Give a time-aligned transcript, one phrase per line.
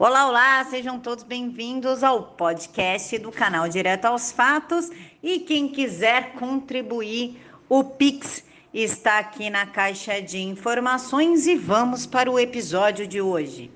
[0.00, 4.92] Olá, olá, sejam todos bem-vindos ao podcast do canal Direto aos Fatos.
[5.20, 12.30] E quem quiser contribuir, o Pix está aqui na caixa de informações e vamos para
[12.30, 13.72] o episódio de hoje.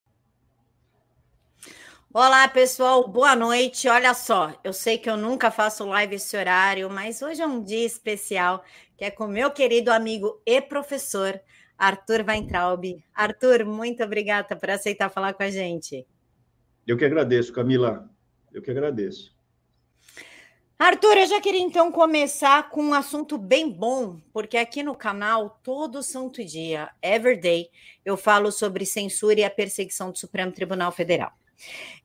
[2.15, 3.89] Olá, pessoal, boa noite.
[3.89, 7.61] Olha só, eu sei que eu nunca faço live esse horário, mas hoje é um
[7.61, 8.63] dia especial
[8.97, 11.41] que é com meu querido amigo e professor
[11.77, 13.03] Arthur Weintraub.
[13.13, 16.07] Arthur, muito obrigada por aceitar falar com a gente.
[16.87, 18.11] Eu que agradeço, Camila.
[18.53, 19.35] Eu que agradeço.
[20.79, 25.61] Arthur, eu já queria então começar com um assunto bem bom, porque aqui no canal,
[25.63, 27.71] todo santo dia, everyday,
[28.05, 31.31] eu falo sobre censura e a perseguição do Supremo Tribunal Federal.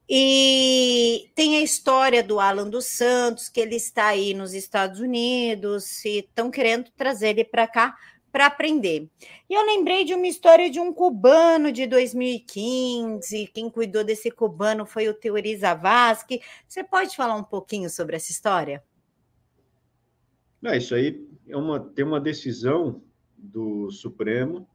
[0.08, 6.04] E tem a história do Alan dos Santos, que ele está aí nos Estados Unidos
[6.04, 7.96] e estão querendo trazer ele para cá
[8.30, 9.08] para aprender.
[9.48, 13.46] E eu lembrei de uma história de um cubano de 2015.
[13.48, 16.40] Quem cuidou desse cubano foi o Teori Zavascki.
[16.66, 18.82] Você pode falar um pouquinho sobre essa história?
[20.60, 23.02] Não, isso aí é uma, tem uma decisão
[23.36, 24.68] do Supremo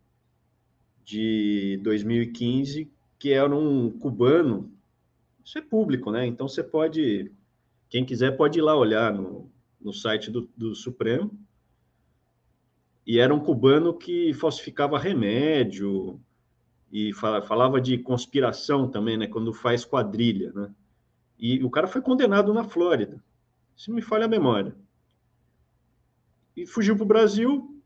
[1.04, 4.72] de 2015 que era um cubano.
[5.44, 6.26] Isso é público, né?
[6.26, 7.32] Então você pode,
[7.90, 11.32] quem quiser pode ir lá olhar no, no site do, do Supremo
[13.06, 16.20] e era um cubano que falsificava remédio
[16.92, 19.28] e falava de conspiração também, né?
[19.28, 20.74] Quando faz quadrilha, né?
[21.38, 23.22] E o cara foi condenado na Flórida,
[23.76, 24.76] se me falha a memória.
[26.56, 27.82] E fugiu para o Brasil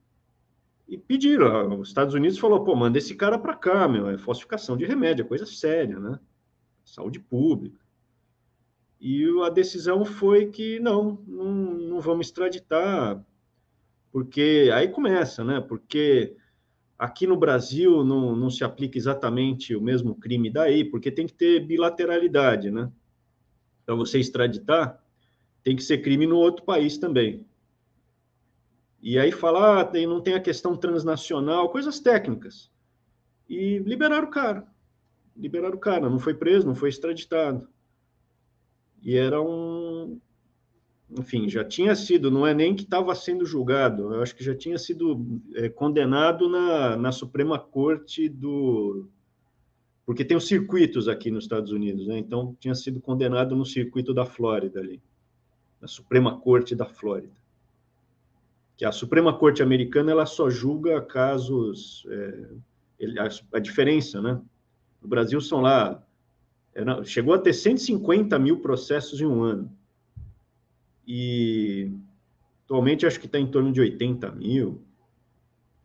[0.87, 1.79] e pediram.
[1.79, 5.23] Os Estados Unidos falou: pô, manda esse cara para cá, meu, é falsificação de remédio,
[5.23, 6.19] é coisa séria, né?
[6.83, 7.79] Saúde pública.
[8.99, 13.23] E a decisão foi que não, não, não vamos extraditar
[14.17, 15.61] porque aí começa, né?
[15.61, 16.35] Porque
[16.97, 21.35] aqui no Brasil não, não se aplica exatamente o mesmo crime daí, porque tem que
[21.35, 22.91] ter bilateralidade, né?
[23.85, 24.99] Para você extraditar,
[25.63, 27.45] tem que ser crime no outro país também.
[29.03, 32.71] E aí falar, ah, tem, não tem a questão transnacional, coisas técnicas.
[33.47, 34.67] E liberaram o cara.
[35.35, 37.69] Liberaram o cara, não foi preso, não foi extraditado.
[39.03, 40.19] E era um,
[41.09, 44.53] enfim, já tinha sido, não é nem que estava sendo julgado, eu acho que já
[44.53, 49.07] tinha sido é, condenado na, na Suprema Corte do.
[50.05, 52.17] Porque tem os circuitos aqui nos Estados Unidos, né?
[52.17, 55.01] Então, tinha sido condenado no circuito da Flórida ali,
[55.81, 57.35] na Suprema Corte da Flórida.
[58.75, 62.05] Que a Suprema Corte americana ela só julga casos.
[62.09, 64.41] É, a, a, diferença, né?
[65.01, 66.03] No Brasil são lá.
[66.73, 69.71] Era, chegou a ter 150 mil processos em um ano
[71.07, 71.89] e
[72.65, 74.83] atualmente acho que está em torno de 80 mil.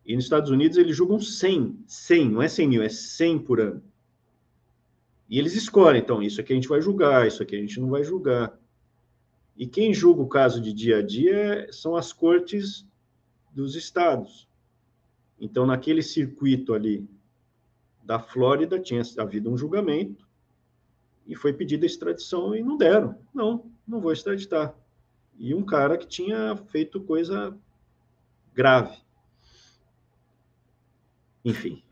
[0.05, 3.61] E nos Estados Unidos eles julgam 100, 100, não é 100 mil, é 100 por
[3.61, 3.83] ano.
[5.29, 7.89] E eles escolhem, então, isso aqui a gente vai julgar, isso aqui a gente não
[7.89, 8.59] vai julgar.
[9.57, 12.85] E quem julga o caso de dia a dia são as cortes
[13.53, 14.49] dos estados.
[15.41, 17.09] Então, naquele circuito ali
[18.03, 20.29] da Flórida, tinha havido um julgamento
[21.27, 23.17] e foi pedida extradição e não deram.
[23.33, 24.75] Não, não vou extraditar
[25.39, 27.57] e um cara que tinha feito coisa
[28.55, 28.97] grave.
[31.45, 31.83] Enfim.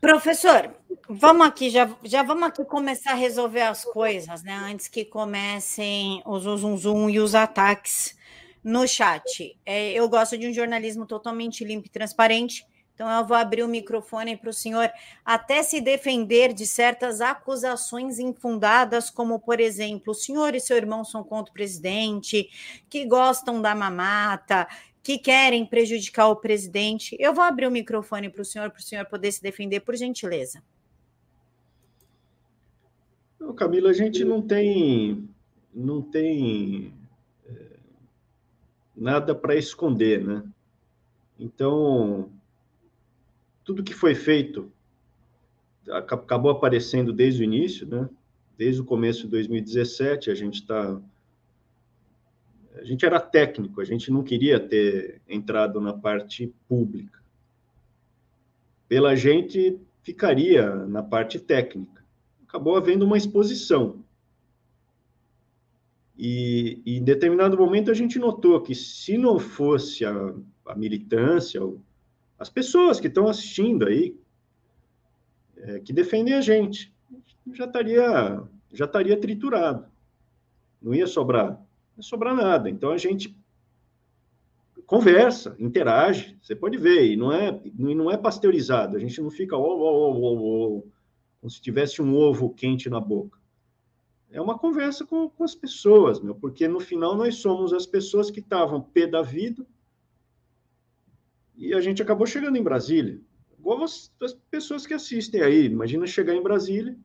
[0.00, 0.74] Professor,
[1.08, 4.54] vamos aqui, já, já vamos aqui começar a resolver as coisas, né?
[4.54, 8.16] Antes que comecem os zum, zum e os ataques
[8.64, 9.58] no chat.
[9.64, 12.66] É, eu gosto de um jornalismo totalmente limpo e transparente.
[12.98, 14.90] Então, eu vou abrir o microfone para o senhor
[15.24, 21.04] até se defender de certas acusações infundadas, como, por exemplo, o senhor e seu irmão
[21.04, 22.50] são contra o presidente,
[22.90, 24.66] que gostam da mamata,
[25.00, 27.16] que querem prejudicar o presidente.
[27.20, 29.94] Eu vou abrir o microfone para o senhor, para o senhor poder se defender, por
[29.94, 30.60] gentileza.
[33.38, 35.28] Não, Camila, a gente não tem,
[35.72, 36.92] não tem
[37.48, 37.54] é,
[38.96, 40.42] nada para esconder, né?
[41.38, 42.32] Então,
[43.68, 44.72] tudo que foi feito
[45.90, 48.08] acabou aparecendo desde o início, né?
[48.56, 50.98] Desde o começo de 2017, a gente está.
[52.76, 57.22] A gente era técnico, a gente não queria ter entrado na parte pública.
[58.88, 62.02] Pela gente, ficaria na parte técnica.
[62.48, 64.02] Acabou havendo uma exposição.
[66.16, 71.60] E, e, em determinado momento a gente notou que se não fosse a, a militância,
[72.38, 74.16] as pessoas que estão assistindo aí,
[75.56, 76.92] é, que defendem a gente,
[77.52, 78.42] já estaria,
[78.72, 79.86] já estaria triturado.
[80.80, 82.70] Não ia sobrar, não ia sobrar nada.
[82.70, 83.36] Então a gente
[84.86, 89.56] conversa, interage, você pode ver, e não é, não é pasteurizado, a gente não fica,
[89.56, 90.82] oh, oh, oh, oh,
[91.40, 93.38] como se tivesse um ovo quente na boca.
[94.30, 98.30] É uma conversa com, com as pessoas, meu, porque no final nós somos as pessoas
[98.30, 99.66] que estavam pé da vida
[101.58, 103.20] e a gente acabou chegando em Brasília.
[103.58, 106.96] Igual as, as pessoas que assistem aí, imagina chegar em Brasília.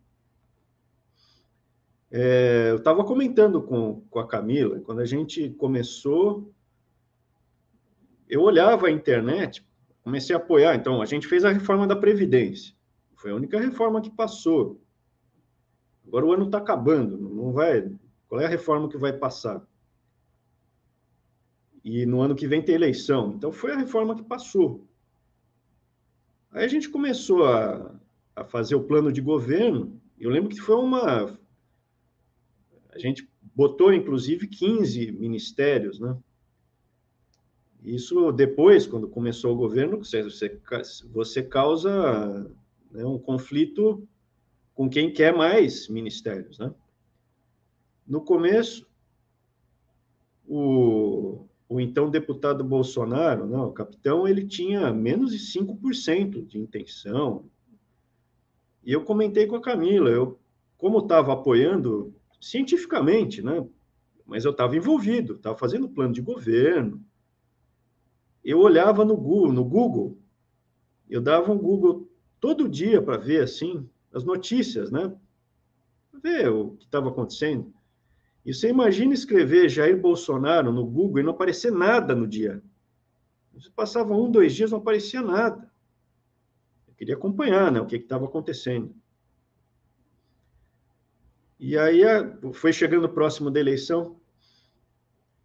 [2.11, 6.53] É, eu estava comentando com, com a Camila, quando a gente começou,
[8.29, 9.65] eu olhava a internet,
[10.03, 10.75] comecei a apoiar.
[10.75, 12.75] Então, a gente fez a reforma da Previdência.
[13.15, 14.79] Foi a única reforma que passou.
[16.05, 17.91] Agora o ano está acabando, não vai.
[18.27, 19.65] Qual é a reforma que vai passar?
[21.83, 23.33] E no ano que vem tem eleição.
[23.35, 24.87] Então foi a reforma que passou.
[26.51, 27.93] Aí a gente começou a,
[28.35, 29.99] a fazer o plano de governo.
[30.17, 31.37] Eu lembro que foi uma.
[32.89, 36.17] A gente botou, inclusive, 15 ministérios, né?
[37.83, 40.61] Isso depois, quando começou o governo, você, você,
[41.11, 42.49] você causa
[42.89, 44.07] né, um conflito
[44.73, 46.57] com quem quer mais ministérios.
[46.57, 46.73] Né?
[48.07, 48.87] No começo,
[50.47, 57.45] o, o então deputado Bolsonaro, não, o capitão, ele tinha menos de 5% de intenção.
[58.83, 60.39] E eu comentei com a Camila, eu,
[60.77, 63.67] como estava apoiando cientificamente, né?
[64.23, 67.03] mas eu estava envolvido, estava fazendo plano de governo.
[68.43, 70.19] Eu olhava no Google, no Google,
[71.09, 72.07] eu dava um Google
[72.39, 75.11] todo dia para ver assim as notícias, né?
[76.21, 77.73] Ver o que estava acontecendo.
[78.45, 82.61] E você imagina escrever Jair Bolsonaro no Google e não aparecer nada no dia.
[83.53, 85.71] Você passava um, dois dias, não aparecia nada.
[86.87, 88.93] Eu queria acompanhar né, o que estava acontecendo.
[91.59, 92.01] E aí
[92.53, 94.19] foi chegando próximo da eleição,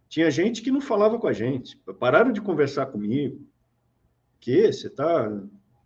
[0.09, 3.47] tinha gente que não falava com a gente, pararam de conversar comigo.
[4.39, 5.29] Que você está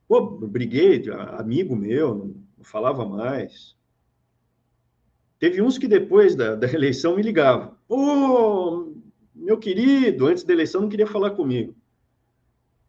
[0.07, 1.03] Pô, briguei,
[1.39, 3.75] amigo meu, não falava mais.
[5.43, 7.75] Teve uns que depois da, da eleição me ligavam.
[7.85, 8.93] Pô,
[9.35, 11.75] meu querido, antes da eleição não queria falar comigo.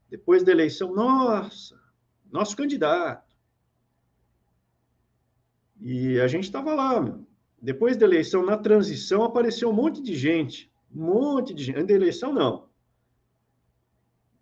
[0.09, 1.77] Depois da eleição, nossa,
[2.31, 3.37] nosso candidato.
[5.81, 7.27] E a gente estava lá, meu.
[7.61, 10.71] Depois da eleição, na transição, apareceu um monte de gente.
[10.95, 11.75] Um monte de gente.
[11.79, 12.69] Antes da eleição, não.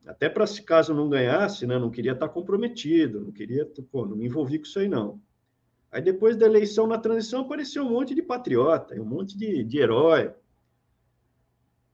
[0.04, 4.18] Até para se caso não ganhasse, né, não queria estar comprometido, não queria, pô, não
[4.18, 5.18] me envolvi com isso aí não.
[5.92, 9.78] Aí depois da eleição na transição apareceu um monte de patriota, um monte de, de
[9.78, 10.28] herói.
[10.28, 10.34] O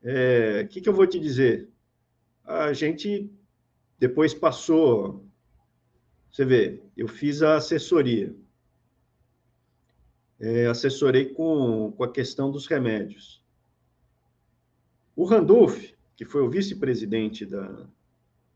[0.05, 1.69] é, que, que eu vou te dizer?
[2.45, 3.29] A gente
[3.99, 5.27] depois passou.
[6.31, 8.33] Você vê, eu fiz a assessoria.
[10.39, 13.45] É, assessorei com, com a questão dos remédios.
[15.17, 17.89] O Randolph, que foi o vice-presidente da,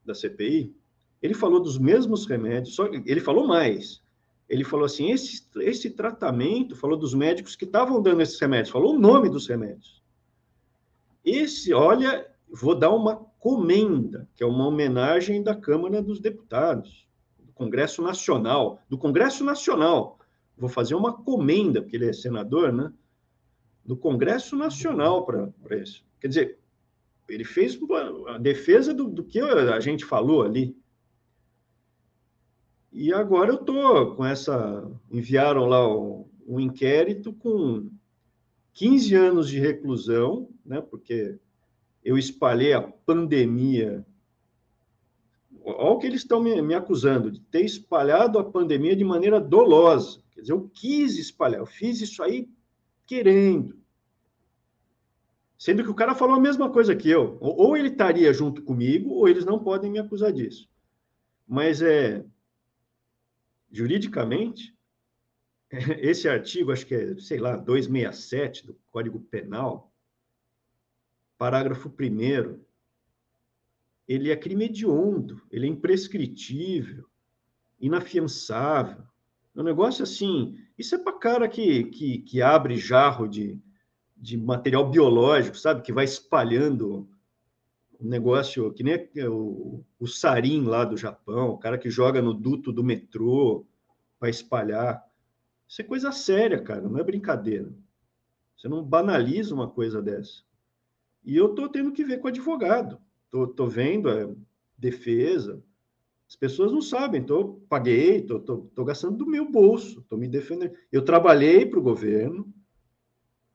[0.05, 0.73] da CPI,
[1.21, 4.02] ele falou dos mesmos remédios, só ele falou mais.
[4.53, 8.95] Ele falou assim: esse, esse tratamento, falou dos médicos que estavam dando esses remédios, falou
[8.95, 10.03] o nome dos remédios.
[11.25, 17.09] Esse, olha, vou dar uma comenda, que é uma homenagem da Câmara dos Deputados,
[17.39, 20.19] do Congresso Nacional, do Congresso Nacional.
[20.55, 22.93] Vou fazer uma comenda, porque ele é senador, né?
[23.83, 26.05] Do Congresso Nacional para isso.
[26.21, 26.59] Quer dizer,
[27.27, 27.79] ele fez
[28.29, 30.77] a defesa do, do que a gente falou ali.
[32.93, 34.87] E agora eu estou com essa.
[35.11, 37.91] Enviaram lá um, um, inquérito com
[38.75, 40.81] 15 anos de reclusão, né?
[40.83, 41.39] Porque
[42.05, 44.05] eu espalhei a pandemia.
[45.65, 49.41] Olha o que eles estão me, me acusando, de ter espalhado a pandemia de maneira
[49.41, 50.21] dolosa.
[50.33, 52.47] Quer dizer, eu quis espalhar, eu fiz isso aí
[53.07, 53.81] querendo.
[55.57, 57.39] Sendo que o cara falou a mesma coisa que eu.
[57.41, 60.69] Ou ele estaria junto comigo, ou eles não podem me acusar disso.
[61.47, 62.25] Mas é
[63.73, 64.77] juridicamente,
[65.99, 69.91] esse artigo, acho que é, sei lá, 267 do Código Penal,
[71.39, 72.61] parágrafo 1
[74.07, 77.07] ele é crime hediondo, ele é imprescritível,
[77.81, 79.03] inafiançável.
[79.55, 83.61] É um negócio assim, isso é para cara que, que, que abre jarro de,
[84.17, 85.83] de material biológico, sabe?
[85.83, 87.09] Que vai espalhando
[88.09, 92.73] negócio que nem o, o sarin lá do Japão, o cara que joga no duto
[92.73, 93.67] do metrô
[94.19, 95.05] para espalhar.
[95.69, 97.73] Isso é coisa séria, cara, não é brincadeira.
[98.57, 100.43] Você não banaliza uma coisa dessa.
[101.25, 103.01] E eu tô tendo que ver com advogado.
[103.31, 104.31] Tô, tô vendo a
[104.77, 105.63] defesa.
[106.29, 107.23] As pessoas não sabem.
[107.25, 110.75] Tô, paguei, tô, tô, tô gastando do meu bolso, tô me defendendo.
[110.91, 112.53] Eu trabalhei para o governo,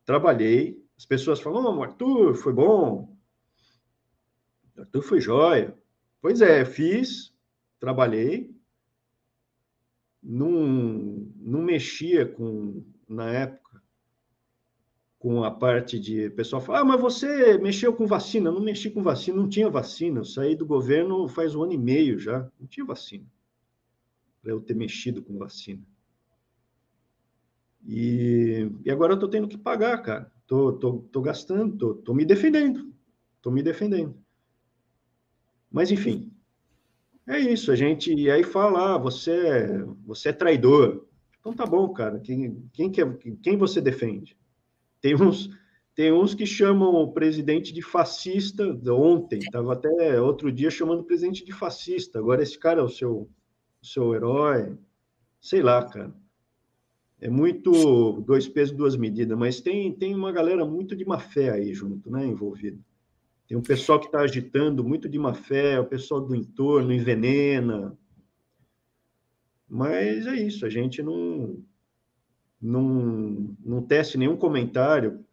[0.05, 0.83] trabalhei.
[0.97, 3.16] As pessoas falam, oh, Arthur, foi bom.
[4.77, 5.77] Arthur foi jóia.
[6.21, 7.33] Pois é, fiz,
[7.79, 8.55] trabalhei.
[10.21, 13.81] não, não mexia com, na época,
[15.19, 16.27] com a parte de.
[16.27, 18.51] O pessoal fala, ah, mas você mexeu com vacina.
[18.51, 20.19] Não mexi com vacina, não tinha vacina.
[20.19, 23.25] Eu saí do governo faz um ano e meio já, não tinha vacina.
[24.41, 25.83] Para eu ter mexido com vacina.
[27.85, 30.31] E, e agora eu estou tendo que pagar, cara.
[30.45, 32.93] Tô, tô, tô gastando, tô, tô me defendendo.
[33.41, 34.17] Tô me defendendo.
[35.71, 36.31] Mas, enfim,
[37.27, 37.71] é isso.
[37.71, 38.13] A gente.
[38.13, 41.05] E aí fala, ah, você, é, você é traidor.
[41.39, 42.19] Então tá bom, cara.
[42.19, 44.37] Quem, quem, quer, quem você defende?
[45.01, 45.49] Tem uns,
[45.95, 48.63] tem uns que chamam o presidente de fascista.
[48.91, 52.19] Ontem, estava até outro dia chamando o presidente de fascista.
[52.19, 53.29] Agora esse cara é o seu,
[53.81, 54.77] o seu herói.
[55.39, 56.13] Sei lá, cara
[57.19, 61.49] é muito dois pesos, duas medidas, mas tem, tem uma galera muito de má fé
[61.49, 62.77] aí junto, né, envolvida.
[63.47, 67.97] Tem um pessoal que está agitando muito de má fé, o pessoal do entorno envenena.
[69.69, 71.63] Mas é isso, a gente não,
[72.61, 75.25] não, não tece nenhum comentário.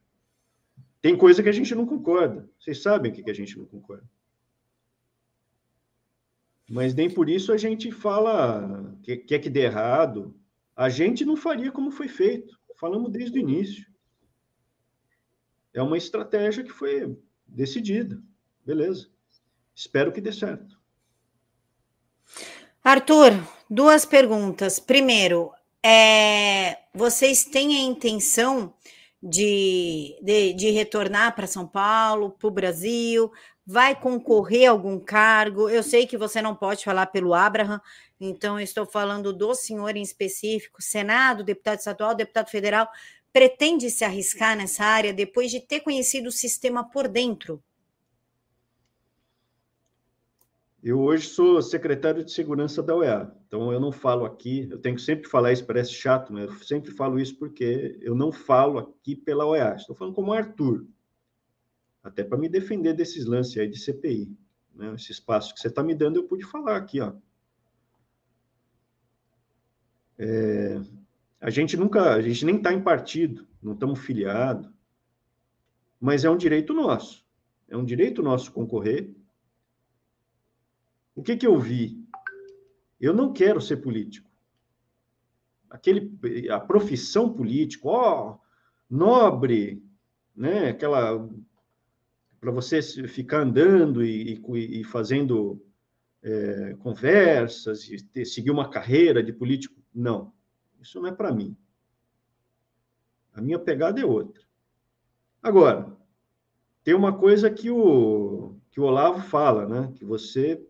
[1.02, 2.48] Tem coisa que a gente não concorda.
[2.58, 4.08] Vocês sabem o que, que a gente não concorda.
[6.70, 10.34] Mas nem por isso a gente fala que quer que dê errado,
[10.74, 12.58] a gente não faria como foi feito.
[12.76, 13.92] Falamos desde o início.
[15.72, 17.16] É uma estratégia que foi
[17.46, 18.20] decidida.
[18.64, 19.08] Beleza.
[19.74, 20.78] Espero que dê certo.
[22.82, 23.32] Arthur,
[23.68, 24.78] duas perguntas.
[24.78, 25.50] Primeiro,
[25.82, 28.74] é, vocês têm a intenção
[29.22, 33.32] de, de, de retornar para São Paulo, para o Brasil?
[33.66, 35.68] Vai concorrer a algum cargo?
[35.68, 37.80] Eu sei que você não pode falar pelo Abraham,
[38.20, 42.88] então, estou falando do senhor em específico, Senado, deputado estadual, deputado federal,
[43.34, 47.60] pretende se arriscar nessa área depois de ter conhecido o sistema por dentro?
[50.80, 54.94] Eu hoje sou secretário de segurança da OEA, então eu não falo aqui, eu tenho
[54.94, 58.78] que sempre falar isso, parece chato, mas eu sempre falo isso porque eu não falo
[58.78, 60.86] aqui pela OEA, estou falando como Arthur,
[62.04, 64.30] até para me defender desses lances aí de CPI.
[64.74, 64.94] Né?
[64.94, 67.14] Esse espaço que você está me dando, eu pude falar aqui, ó.
[70.18, 70.80] É,
[71.44, 74.66] a gente nunca, a gente nem está em partido, não estamos filiados,
[76.00, 77.22] mas é um direito nosso.
[77.68, 79.14] É um direito nosso concorrer.
[81.14, 82.02] O que, que eu vi?
[82.98, 84.30] Eu não quero ser político.
[85.68, 86.10] Aquele,
[86.50, 88.38] a profissão político, ó,
[88.88, 89.84] nobre,
[90.34, 90.70] né?
[90.70, 91.28] Aquela
[92.40, 95.62] para você ficar andando e, e, e fazendo
[96.22, 100.32] é, conversas e ter, seguir uma carreira de político não,
[100.84, 101.56] isso não é para mim.
[103.32, 104.44] A minha pegada é outra.
[105.42, 105.96] Agora,
[106.84, 109.92] tem uma coisa que o, que o Olavo fala, né?
[109.96, 110.64] Que você,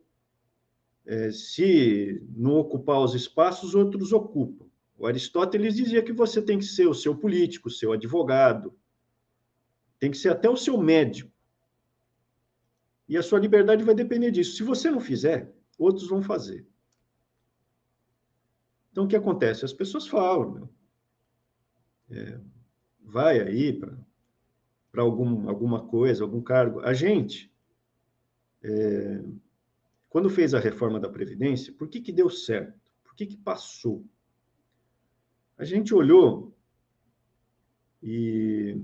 [1.05, 4.67] é, se não ocupar os espaços, outros ocupam.
[4.97, 8.73] O Aristóteles dizia que você tem que ser o seu político, o seu advogado,
[9.99, 11.33] tem que ser até o seu médico.
[13.09, 14.57] E a sua liberdade vai depender disso.
[14.57, 16.67] Se você não fizer, outros vão fazer.
[18.95, 19.65] Então, o que acontece?
[19.65, 20.71] As pessoas falam,
[22.09, 22.39] é,
[23.01, 26.79] vai aí para algum, alguma coisa, algum cargo.
[26.79, 27.53] A gente,
[28.63, 29.21] é,
[30.09, 32.81] quando fez a reforma da Previdência, por que, que deu certo?
[33.03, 34.07] Por que, que passou?
[35.59, 36.57] A gente olhou
[38.01, 38.81] e,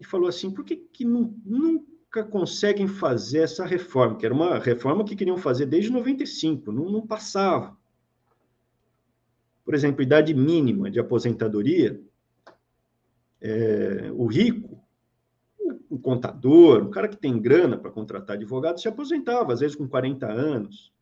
[0.00, 4.16] e falou assim: por que, que nunca conseguem fazer essa reforma?
[4.16, 7.78] Que era uma reforma que queriam fazer desde 95, não, não passava
[9.64, 12.00] por exemplo, idade mínima de aposentadoria,
[13.40, 14.82] é, o rico,
[15.88, 19.88] o contador, um cara que tem grana para contratar advogado, se aposentava, às vezes com
[19.88, 20.92] 40 anos.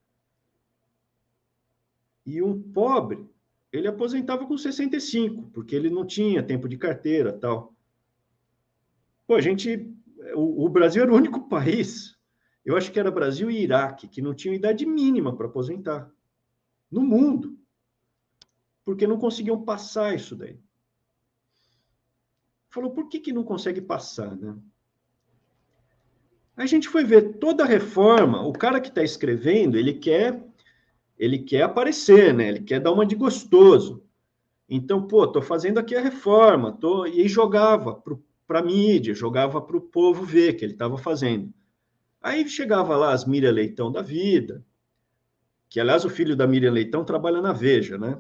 [2.25, 3.29] E um pobre,
[3.73, 7.75] ele aposentava com 65, porque ele não tinha tempo de carteira tal.
[9.27, 9.91] Pô, a gente.
[10.35, 12.17] O, o Brasil era o único país,
[12.65, 16.09] eu acho que era Brasil e Iraque, que não tinham idade mínima para aposentar.
[16.89, 17.59] No mundo
[18.85, 20.59] porque não conseguiam passar isso daí.
[22.69, 24.57] Falou, por que, que não consegue passar, né?
[26.57, 30.43] A gente foi ver toda a reforma, o cara que está escrevendo, ele quer
[31.19, 32.49] ele quer aparecer, né?
[32.49, 34.03] Ele quer dar uma de gostoso.
[34.69, 38.03] Então, pô, tô fazendo aqui a reforma, tô e jogava
[38.47, 41.53] para a mídia, jogava para o povo ver que ele estava fazendo.
[42.21, 44.65] Aí chegava lá as Miriam Leitão da vida,
[45.69, 48.19] que aliás o filho da Miriam Leitão trabalha na Veja, né?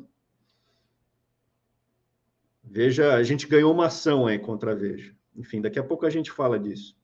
[2.74, 5.14] Veja, a gente ganhou uma ação aí contra a Veja.
[5.36, 6.96] Enfim, daqui a pouco a gente fala disso.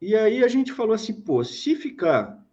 [0.00, 2.44] E aí a gente falou assim, pô, se ficar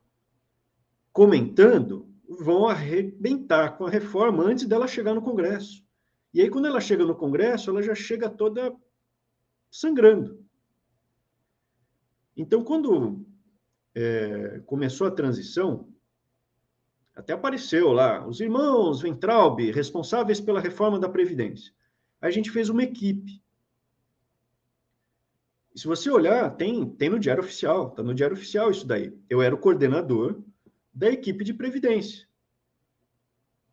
[1.12, 5.84] comentando, vão arrebentar com a reforma antes dela chegar no Congresso.
[6.32, 8.76] E aí, quando ela chega no Congresso, ela já chega toda
[9.72, 10.46] sangrando.
[12.38, 13.26] Então, quando
[13.96, 15.92] é, começou a transição,
[17.16, 21.72] até apareceu lá, os irmãos Ventralb, responsáveis pela reforma da Previdência.
[22.20, 23.42] A gente fez uma equipe.
[25.76, 29.16] E se você olhar, tem, tem no Diário Oficial, está no Diário Oficial isso daí.
[29.30, 30.42] Eu era o coordenador
[30.94, 32.28] da equipe de Previdência.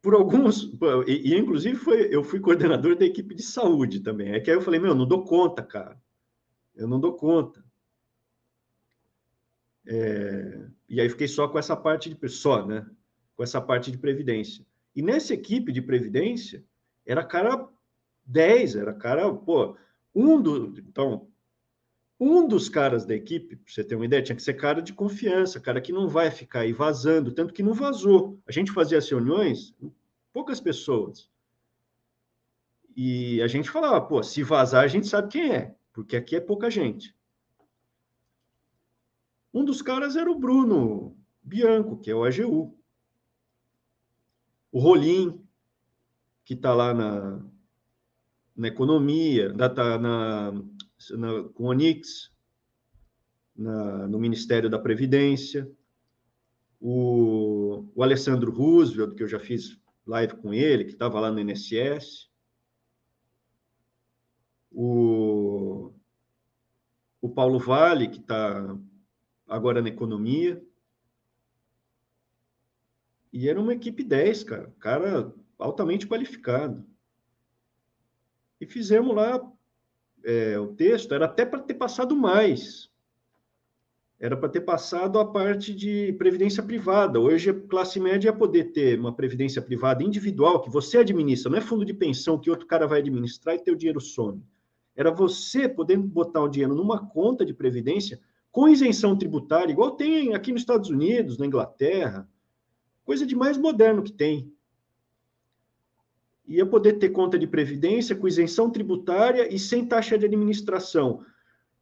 [0.02, 0.73] Por alguns,
[1.06, 4.32] e, e inclusive foi, eu fui coordenador da equipe de saúde também.
[4.32, 6.00] É que aí eu falei, meu, não dou conta, cara.
[6.75, 7.62] Eu não dou conta.
[9.87, 12.87] É, e aí fiquei só com essa parte de só, né?
[13.40, 14.66] Com essa parte de previdência.
[14.94, 16.62] E nessa equipe de previdência
[17.06, 17.66] era cara
[18.26, 19.78] 10, era cara, pô,
[20.14, 21.26] um do, então,
[22.20, 24.92] um dos caras da equipe, para você ter uma ideia, tinha que ser cara de
[24.92, 28.38] confiança, cara que não vai ficar aí vazando, tanto que não vazou.
[28.47, 29.75] A gente fazia as reuniões,
[30.35, 31.30] poucas pessoas.
[32.94, 36.40] E a gente falava, pô, se vazar, a gente sabe quem é, porque aqui é
[36.40, 37.16] pouca gente.
[39.54, 42.78] Um dos caras era o Bruno Bianco, que é o AGU.
[44.72, 45.44] O Rolim,
[46.44, 47.44] que está lá na,
[48.56, 52.32] na economia, tá na, na, com o Onix,
[53.56, 55.70] na, no Ministério da Previdência.
[56.80, 61.40] O, o Alessandro Roosevelt, que eu já fiz live com ele, que estava lá no
[61.40, 62.30] INSS.
[64.70, 65.92] O,
[67.20, 68.76] o Paulo Vale, que está
[69.46, 70.64] agora na economia.
[73.32, 76.84] E era uma equipe 10, cara, cara altamente qualificado.
[78.60, 79.40] E fizemos lá
[80.25, 82.90] é, o texto, era até para ter passado mais.
[84.18, 87.18] Era para ter passado a parte de previdência privada.
[87.18, 91.58] Hoje, a classe média ia poder ter uma previdência privada individual, que você administra, não
[91.58, 94.44] é fundo de pensão que outro cara vai administrar e teu dinheiro some.
[94.94, 98.21] Era você podendo botar o dinheiro numa conta de previdência
[98.52, 102.28] com isenção tributária, igual tem aqui nos Estados Unidos, na Inglaterra,
[103.10, 104.54] coisa de mais moderno que tem.
[106.46, 111.26] Ia poder ter conta de previdência com isenção tributária e sem taxa de administração,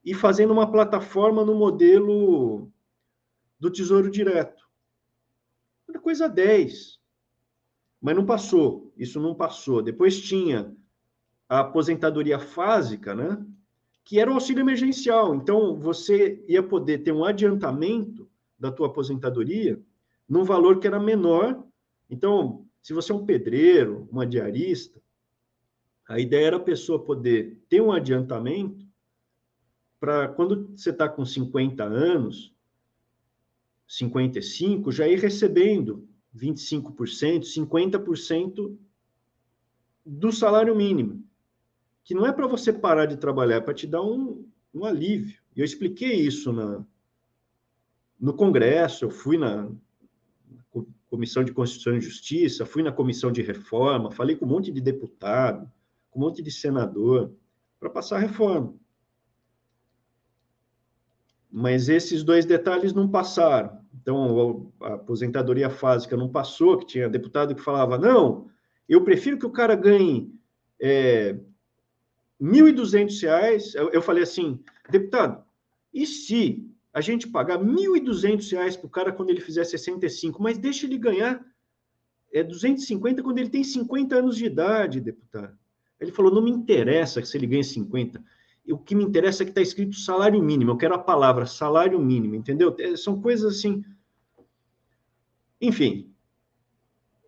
[0.02, 2.72] e fazendo uma plataforma no modelo
[3.60, 4.66] do Tesouro Direto.
[5.86, 6.98] Era coisa 10.
[8.00, 9.82] Mas não passou, isso não passou.
[9.82, 10.74] Depois tinha
[11.46, 13.46] a aposentadoria fásica, né?
[14.02, 15.34] que era o auxílio emergencial.
[15.34, 18.26] Então, você ia poder ter um adiantamento
[18.58, 19.78] da tua aposentadoria
[20.28, 21.64] num valor que era menor.
[22.10, 25.00] Então, se você é um pedreiro, uma diarista,
[26.08, 28.86] a ideia era a pessoa poder ter um adiantamento
[30.00, 32.54] para quando você está com 50 anos,
[33.86, 38.78] 55, já ir recebendo 25%, 50%
[40.04, 41.28] do salário mínimo
[42.08, 45.38] que não é para você parar de trabalhar, é para te dar um, um alívio.
[45.54, 46.82] Eu expliquei isso na,
[48.18, 49.70] no Congresso, eu fui na
[51.08, 54.80] Comissão de Constituição e Justiça, fui na Comissão de Reforma, falei com um monte de
[54.80, 55.70] deputado,
[56.10, 57.32] com um monte de senador,
[57.80, 58.74] para passar a reforma.
[61.50, 63.78] Mas esses dois detalhes não passaram.
[63.94, 68.50] Então, a aposentadoria fásica não passou, que tinha deputado que falava, não,
[68.88, 70.32] eu prefiro que o cara ganhe
[70.80, 71.32] é,
[72.40, 75.42] R$ 1.200, eu, eu falei assim, deputado,
[75.92, 76.67] e se
[76.98, 80.98] a gente pagar R$ 1.200 para o cara quando ele fizer 65, mas deixa ele
[80.98, 81.44] ganhar
[82.32, 85.56] é 250 quando ele tem 50 anos de idade, deputado.
[86.00, 88.22] Ele falou: não me interessa se ele ganha 50.
[88.70, 90.72] O que me interessa é que está escrito salário mínimo.
[90.72, 92.74] Eu quero a palavra salário mínimo, entendeu?
[92.78, 93.82] É, são coisas assim.
[95.60, 96.12] Enfim.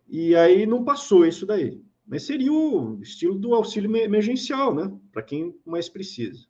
[0.07, 1.81] E aí não passou isso daí.
[2.05, 4.93] Mas seria o estilo do auxílio emergencial, né?
[5.11, 6.45] Para quem mais precisa.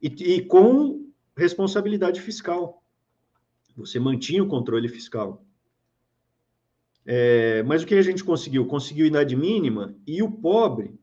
[0.00, 1.09] E, e, com
[1.40, 2.84] responsabilidade fiscal.
[3.74, 5.42] Você mantinha o controle fiscal.
[7.06, 8.66] É, mas o que a gente conseguiu?
[8.66, 11.00] Conseguiu idade mínima e o pobre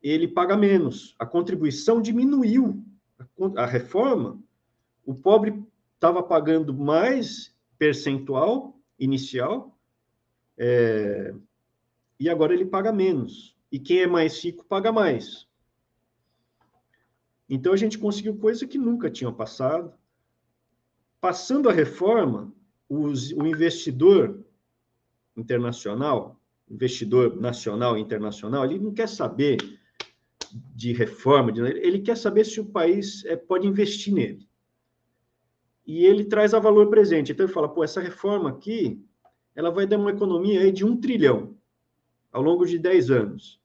[0.00, 1.16] ele paga menos.
[1.18, 2.84] A contribuição diminuiu.
[3.18, 4.40] A, a reforma,
[5.04, 5.60] o pobre
[5.94, 9.76] estava pagando mais percentual inicial,
[10.56, 11.34] é,
[12.20, 13.56] e agora ele paga menos.
[13.70, 15.47] E quem é mais rico paga mais.
[17.48, 19.92] Então a gente conseguiu coisa que nunca tinha passado.
[21.20, 22.52] Passando a reforma,
[22.88, 24.44] os, o investidor
[25.36, 29.56] internacional, investidor nacional e internacional, ele não quer saber
[30.74, 34.48] de reforma, de, ele quer saber se o país é, pode investir nele.
[35.86, 37.32] E ele traz a valor presente.
[37.32, 39.02] Então ele fala, pô, essa reforma aqui
[39.54, 41.56] ela vai dar uma economia aí de um trilhão
[42.30, 43.60] ao longo de 10 anos.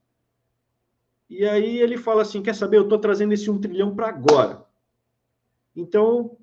[1.29, 2.77] E aí ele fala assim: quer saber?
[2.77, 4.65] Eu estou trazendo esse um trilhão para agora.
[5.75, 6.37] Então,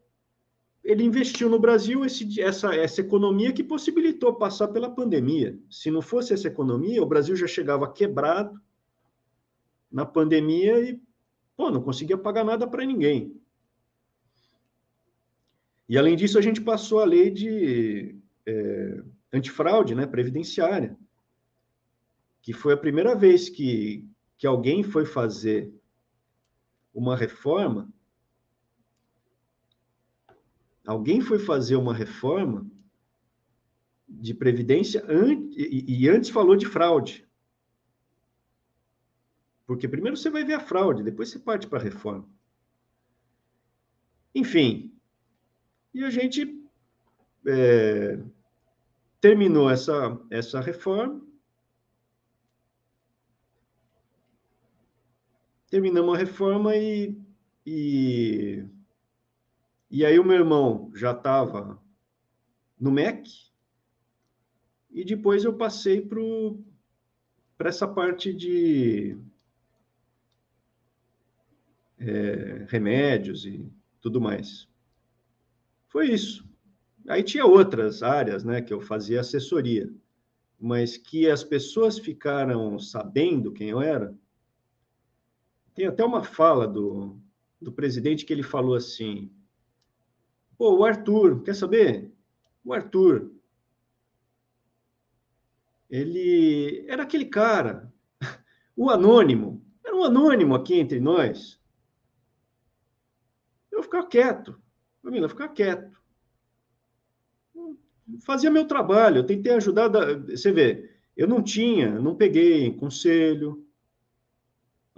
[0.82, 5.58] ele investiu no Brasil esse, essa, essa economia que possibilitou passar pela pandemia.
[5.70, 8.60] Se não fosse essa economia, o Brasil já chegava quebrado
[9.90, 11.00] na pandemia e
[11.56, 13.38] pô, não conseguia pagar nada para ninguém.
[15.88, 18.14] E além disso, a gente passou a lei de
[18.46, 20.96] é, antifraude, né, previdenciária,
[22.40, 24.08] que foi a primeira vez que,
[24.40, 25.72] que alguém foi fazer
[26.92, 27.92] uma reforma
[30.90, 32.68] Alguém foi fazer uma reforma
[34.08, 35.04] de previdência
[35.52, 37.24] e, e antes falou de fraude.
[39.64, 42.28] Porque primeiro você vai ver a fraude, depois você parte para a reforma.
[44.34, 44.92] Enfim,
[45.94, 46.60] e a gente
[47.46, 48.18] é,
[49.20, 51.24] terminou essa, essa reforma.
[55.70, 57.16] Terminamos a reforma e,
[57.64, 58.64] e
[59.90, 61.82] e aí o meu irmão já estava
[62.78, 63.28] no MEC,
[64.88, 69.18] e depois eu passei para essa parte de
[71.98, 73.68] é, remédios e
[74.00, 74.68] tudo mais.
[75.88, 76.48] Foi isso.
[77.08, 79.92] Aí tinha outras áreas né, que eu fazia assessoria,
[80.58, 84.16] mas que as pessoas ficaram sabendo quem eu era.
[85.80, 87.18] Tem até uma fala do,
[87.58, 89.32] do presidente que ele falou assim:
[90.58, 92.12] Pô, o Arthur, quer saber?
[92.62, 93.32] O Arthur,
[95.88, 97.90] ele era aquele cara,
[98.76, 101.58] o anônimo, era um anônimo aqui entre nós.
[103.72, 104.60] Eu ficava quieto,
[105.02, 105.98] Camila, ficar quieto.
[108.26, 109.88] Fazia meu trabalho, eu tentei ajudar.
[109.88, 110.12] Da...
[110.12, 113.66] Você vê, eu não tinha, não peguei conselho.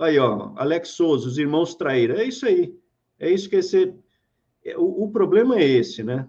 [0.03, 2.17] Aí, ó, Alex Souza, os irmãos traíram.
[2.17, 2.75] É isso aí.
[3.19, 3.95] É isso que você
[4.65, 6.29] é, o, o problema é esse, né?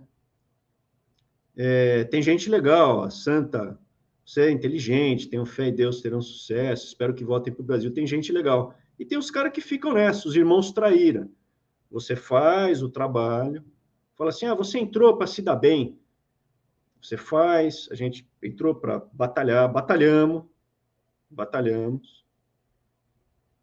[1.56, 3.80] É, tem gente legal, a Santa,
[4.26, 7.94] você é inteligente, tenho fé em Deus, terão sucesso, espero que voltem para o Brasil.
[7.94, 8.74] Tem gente legal.
[8.98, 11.30] E tem os caras que ficam nessa, os irmãos traíram.
[11.92, 13.64] Você faz o trabalho,
[14.16, 16.00] fala assim: ah, você entrou para se dar bem.
[17.00, 20.46] Você faz, a gente entrou para batalhar, batalhamos,
[21.30, 22.23] batalhamos.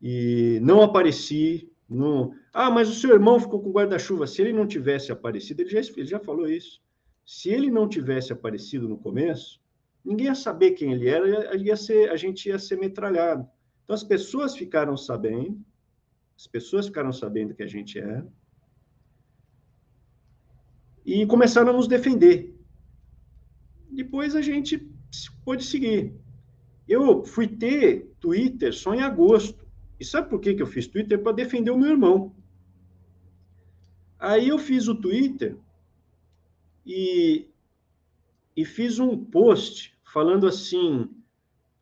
[0.00, 2.34] E não apareci, não...
[2.52, 4.26] Ah, mas o seu irmão ficou com guarda-chuva.
[4.26, 6.80] Se ele não tivesse aparecido, ele já, ele já falou isso.
[7.24, 9.60] Se ele não tivesse aparecido no começo,
[10.04, 13.46] ninguém ia saber quem ele era, ia ser, a gente ia ser metralhado.
[13.84, 15.60] Então as pessoas ficaram sabendo,
[16.36, 18.26] as pessoas ficaram sabendo que a gente era,
[21.04, 22.56] e começaram a nos defender.
[23.90, 24.88] Depois a gente
[25.44, 26.14] pôde seguir.
[26.88, 29.66] Eu fui ter Twitter só em agosto.
[30.00, 31.22] E sabe por que, que eu fiz Twitter?
[31.22, 32.34] Para defender o meu irmão.
[34.18, 35.58] Aí eu fiz o Twitter
[36.86, 37.46] e,
[38.56, 41.08] e fiz um post falando assim: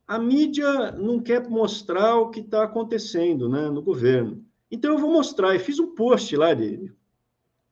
[0.05, 4.45] a mídia não quer mostrar o que está acontecendo né, no governo.
[4.69, 5.55] Então eu vou mostrar.
[5.55, 6.91] E fiz um post lá de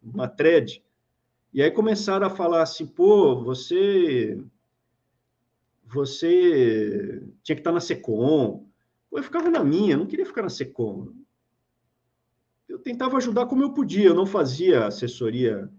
[0.02, 0.82] uma thread.
[1.54, 4.42] E aí começaram a falar assim: pô, você.
[5.90, 8.67] Você tinha que estar na SECOM,
[9.12, 11.08] eu ficava na minha, não queria ficar na SECOM.
[12.68, 15.70] Eu tentava ajudar como eu podia, eu não fazia assessoria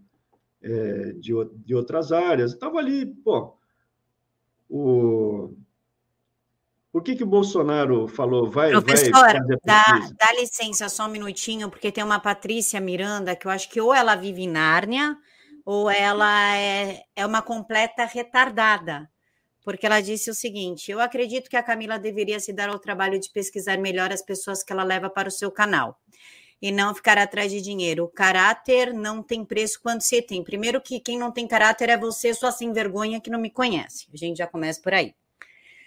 [0.62, 1.33] é, de,
[1.64, 2.53] de outras áreas.
[2.53, 3.57] Estava ali, pô.
[4.69, 5.55] O...
[6.91, 9.11] Por que, que o Bolsonaro falou, vai, vai
[9.62, 9.85] dá,
[10.19, 13.95] dá licença só um minutinho, porque tem uma Patrícia Miranda que eu acho que ou
[13.95, 15.17] ela vive em Nárnia
[15.64, 19.09] ou ela é, é uma completa retardada
[19.64, 23.18] porque ela disse o seguinte: Eu acredito que a Camila deveria se dar ao trabalho
[23.18, 25.99] de pesquisar melhor as pessoas que ela leva para o seu canal
[26.61, 28.05] e não ficar atrás de dinheiro.
[28.05, 30.42] O caráter não tem preço quando se tem.
[30.42, 34.07] Primeiro que quem não tem caráter é você, sua sem vergonha que não me conhece.
[34.12, 35.14] A gente já começa por aí.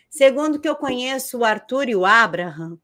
[0.09, 2.77] Segundo que eu conheço o Arthur e o Abraham,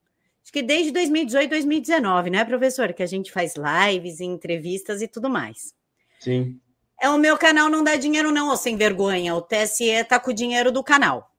[0.44, 2.94] acho que desde 2018, 2019, né, professor?
[2.94, 5.74] Que a gente faz lives, entrevistas e tudo mais.
[6.20, 6.60] Sim.
[7.00, 9.36] É o meu canal não dá dinheiro não, sem vergonha.
[9.36, 11.32] O TSE tá com o dinheiro do canal.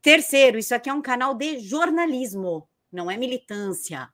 [0.00, 4.08] Terceiro, isso aqui é um canal de jornalismo, não é militância.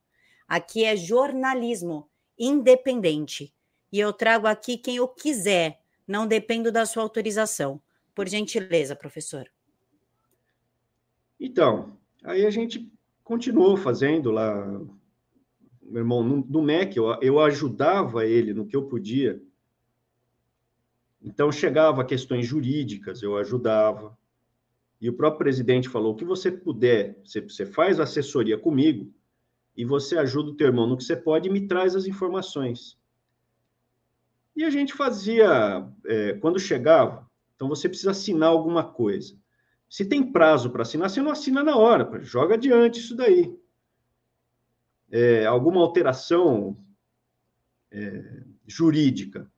[0.46, 3.52] Aqui é jornalismo independente.
[3.90, 7.80] E eu trago aqui quem eu quiser, não dependo da sua autorização.
[8.14, 9.50] Por gentileza, professor.
[11.40, 12.92] Então, aí a gente
[13.24, 14.66] continuou fazendo lá,
[15.82, 19.40] meu irmão, no, no MEC, eu, eu ajudava ele no que eu podia
[21.22, 24.16] Então, chegava questões jurídicas, eu ajudava.
[25.00, 29.12] E o próprio presidente falou: o que você puder, você, faz assessoria comigo
[29.76, 32.98] e você ajuda o teu irmão no que você pode e me traz as informações.
[34.56, 39.36] E a gente fazia, é, quando chegava, então você precisa assinar alguma coisa.
[39.88, 43.56] Se tem prazo para assinar, você não assina na hora, joga adiante isso daí.
[45.10, 46.76] É, alguma alteração
[47.90, 49.50] é, jurídica.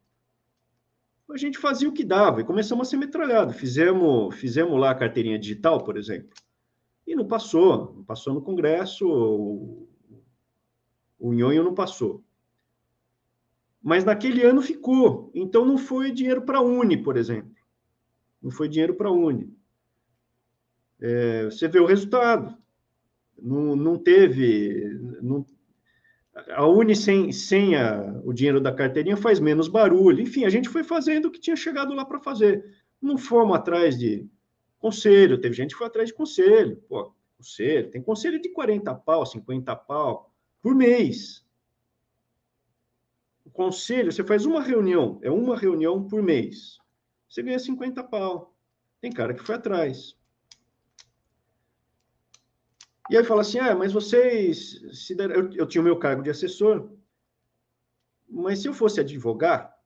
[1.33, 3.53] A gente fazia o que dava e começamos a ser metralhado.
[3.53, 6.31] Fizemos, fizemos lá a carteirinha digital, por exemplo,
[7.07, 7.95] e não passou.
[7.97, 9.89] Não passou no Congresso, o,
[11.19, 12.25] o Nhonho não passou.
[13.83, 15.31] Mas naquele ano ficou.
[15.35, 17.55] Então não foi dinheiro para a Uni, por exemplo.
[18.43, 19.55] Não foi dinheiro para a Uni.
[21.01, 22.57] É, você vê o resultado.
[23.41, 24.99] Não, não teve.
[25.23, 25.47] Não,
[26.35, 30.21] a Uni sem, sem a, o dinheiro da carteirinha faz menos barulho.
[30.21, 32.65] Enfim, a gente foi fazendo o que tinha chegado lá para fazer.
[33.01, 34.29] Não fomos atrás de
[34.79, 36.77] conselho, teve gente que foi atrás de conselho.
[36.89, 41.45] Pô, conselho, tem conselho de 40 pau, 50 pau por mês.
[43.45, 46.79] O conselho, você faz uma reunião, é uma reunião por mês.
[47.29, 48.55] Você ganha 50 pau.
[49.01, 50.17] Tem cara que foi atrás.
[53.11, 54.81] E aí fala assim: ah, mas vocês.
[54.93, 55.31] Se der...
[55.31, 56.91] eu, eu tinha o meu cargo de assessor,
[58.29, 59.77] mas se eu fosse advogar,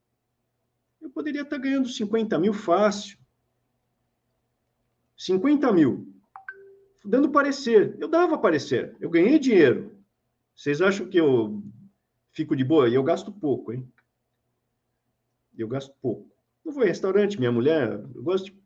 [1.00, 3.18] eu poderia estar ganhando 50 mil fácil.
[5.16, 6.12] 50 mil.
[7.04, 7.96] Dando parecer.
[7.98, 8.94] Eu dava parecer.
[9.00, 9.96] Eu ganhei dinheiro.
[10.54, 11.62] Vocês acham que eu
[12.32, 12.88] fico de boa?
[12.88, 13.90] E eu gasto pouco, hein?
[15.56, 16.30] Eu gasto pouco.
[16.64, 18.64] Não vou em restaurante, minha mulher, eu gosto de...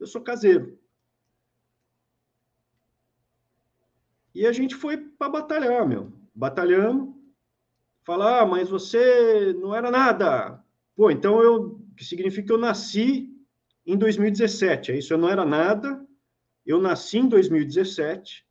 [0.00, 0.78] Eu sou caseiro.
[4.38, 6.12] E a gente foi para batalhar, meu.
[6.32, 7.12] Batalhamos.
[8.04, 10.62] Falar, ah, mas você não era nada.
[10.94, 11.84] Pô, então eu.
[11.96, 13.34] Que significa que eu nasci
[13.84, 14.92] em 2017.
[14.92, 16.06] É isso, eu não era nada.
[16.64, 18.46] Eu nasci em 2017.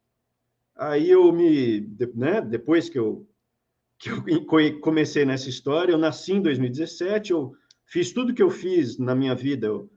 [0.76, 1.80] Aí eu me.
[2.14, 3.26] Né, depois que eu,
[3.98, 4.22] que eu
[4.84, 7.32] comecei nessa história, eu nasci em 2017.
[7.32, 7.54] Eu
[7.86, 9.68] fiz tudo que eu fiz na minha vida.
[9.68, 9.90] Eu,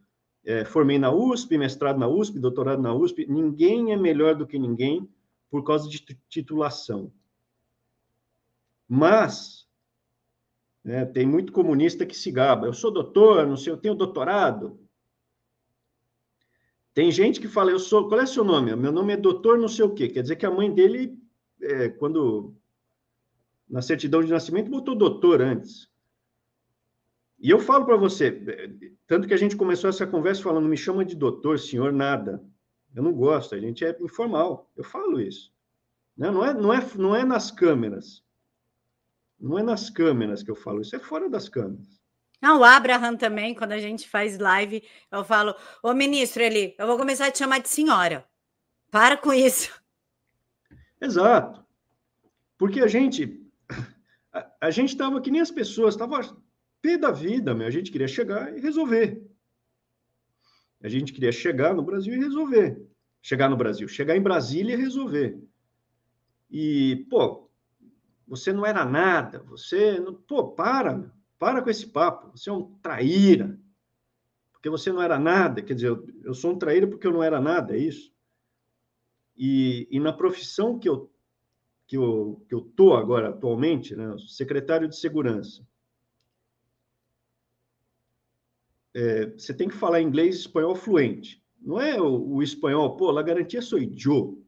[0.45, 3.27] é, formei na USP, mestrado na USP, doutorado na USP.
[3.29, 5.11] Ninguém é melhor do que ninguém
[5.51, 7.13] por causa de titulação.
[8.89, 9.69] Mas
[10.83, 12.67] né, tem muito comunista que se gaba.
[12.67, 14.81] Eu sou doutor, não sei, eu tenho doutorado.
[16.95, 18.09] Tem gente que fala, eu sou.
[18.09, 18.75] Qual é seu nome?
[18.75, 20.09] Meu nome é doutor, não sei o quê.
[20.09, 21.17] Quer dizer que a mãe dele,
[21.61, 22.55] é, quando
[23.69, 25.89] na certidão de nascimento, botou doutor antes.
[27.39, 28.31] E eu falo para você,
[29.07, 32.45] tanto que a gente começou essa conversa falando, me chama de doutor, senhor, nada.
[32.95, 34.71] Eu não gosto, a gente é informal.
[34.77, 35.53] Eu falo isso.
[36.17, 36.31] Né?
[36.31, 38.25] Não, é, não, é, não é nas câmeras.
[39.39, 42.01] Não é nas câmeras que eu falo isso, é fora das câmeras.
[42.43, 46.87] Não, o Abraham também, quando a gente faz live, eu falo, ô ministro, ele, eu
[46.87, 48.27] vou começar a te chamar de senhora.
[48.91, 49.73] Para com isso.
[51.01, 51.65] Exato.
[52.59, 53.47] Porque a gente,
[54.33, 56.21] a, a gente estava que nem as pessoas, estava
[56.83, 57.67] pé da vida, meu.
[57.67, 59.30] a gente queria chegar e resolver.
[60.83, 62.81] A gente queria chegar no Brasil e resolver.
[63.23, 65.39] Chegar no Brasil, chegar em Brasília e resolver.
[66.51, 67.51] E, pô,
[68.27, 70.01] você não era nada, você.
[70.01, 72.31] Não, pô, para, para com esse papo.
[72.37, 73.59] Você é um traíra.
[74.53, 75.63] Porque você não era nada.
[75.63, 75.89] Quer dizer,
[76.25, 78.13] eu, sou um traíra porque eu não era nada, é isso?
[79.37, 81.11] E, e na profissão que eu
[81.87, 85.67] que eu que eu tô agora atualmente, né, secretário de segurança,
[88.95, 91.43] é, você tem que falar inglês e espanhol fluente.
[91.61, 94.45] Não é o, o espanhol, pô, a garantia sou eu.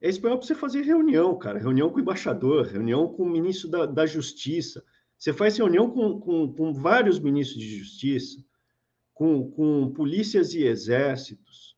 [0.00, 1.58] É espanhol para você fazer reunião, cara.
[1.58, 4.82] Reunião com o embaixador, reunião com o ministro da, da Justiça.
[5.18, 8.42] Você faz reunião com, com, com vários ministros de Justiça,
[9.12, 11.76] com, com polícias e exércitos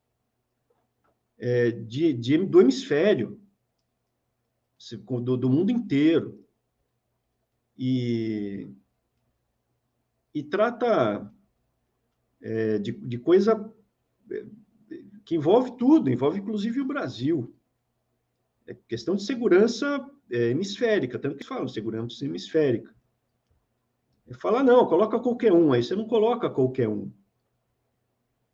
[1.37, 3.41] é, de, de, do hemisfério,
[5.21, 6.39] do, do mundo inteiro.
[7.77, 8.69] E
[10.33, 11.31] e trata
[12.43, 13.73] é, de, de coisa
[14.29, 14.45] é,
[15.25, 17.55] que envolve tudo, envolve inclusive o Brasil.
[18.67, 22.93] É questão de segurança é, hemisférica, tanto que falam segurança hemisférica.
[24.27, 27.11] É falar, não, coloca qualquer um, aí você não coloca qualquer um.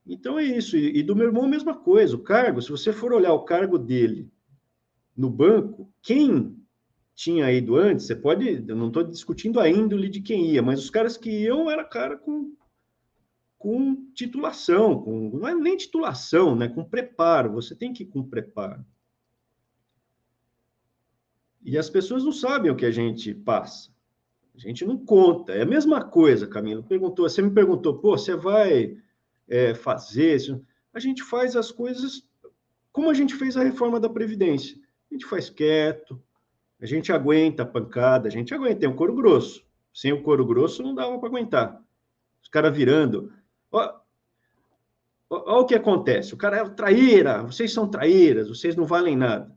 [0.06, 0.78] Então é isso.
[0.78, 2.15] E, e do meu irmão, a mesma coisa.
[2.15, 4.32] O cargo, se você for olhar o cargo dele
[5.15, 6.58] no banco, quem
[7.13, 10.80] tinha ido antes, você pode, eu não estou discutindo a índole de quem ia, mas
[10.80, 12.56] os caras que iam era cara com,
[13.60, 18.24] com titulação, com, não é nem titulação, né, com preparo, você tem que ir com
[18.24, 18.84] preparo.
[21.62, 23.91] E as pessoas não sabem o que a gente passa.
[24.56, 25.52] A gente não conta.
[25.52, 26.84] É a mesma coisa, Camilo.
[26.84, 28.98] Perguntou, você me perguntou, pô, você vai
[29.48, 30.65] é, fazer isso?
[30.93, 32.26] A gente faz as coisas
[32.91, 34.78] como a gente fez a reforma da Previdência.
[35.10, 36.22] A gente faz quieto,
[36.80, 38.80] a gente aguenta a pancada, a gente aguenta.
[38.80, 39.65] Tem um couro grosso.
[39.93, 41.82] Sem o couro grosso não dava para aguentar.
[42.41, 43.34] Os caras virando.
[43.71, 43.99] Olha
[45.29, 46.34] o que acontece.
[46.34, 49.55] O cara é traíra, vocês são traíras, vocês não valem nada.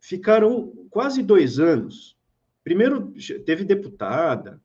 [0.00, 2.18] Ficaram quase dois anos
[2.62, 3.12] Primeiro,
[3.44, 4.62] teve deputada,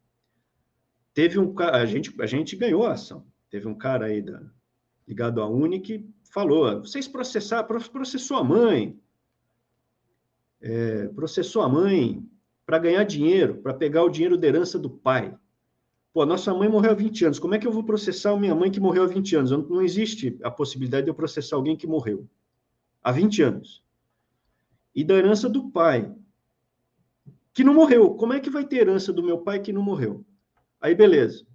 [1.13, 3.25] teve um a gente a gente ganhou a ação.
[3.49, 4.41] Teve um cara aí da,
[5.07, 8.99] ligado à Uni que falou: vocês processaram, processou a mãe,
[10.61, 12.23] é, processou a mãe
[12.65, 15.35] para ganhar dinheiro, para pegar o dinheiro da herança do pai.
[16.15, 17.39] Pô, nossa mãe morreu há 20 anos.
[17.39, 19.51] Como é que eu vou processar minha mãe que morreu há 20 anos?
[19.51, 22.25] Não, não existe a possibilidade de eu processar alguém que morreu
[23.03, 23.83] há 20 anos.
[24.95, 26.15] E da herança do pai
[27.53, 28.15] que não morreu.
[28.15, 30.23] Como é que vai ter herança do meu pai que não morreu?
[30.79, 31.45] Aí, beleza.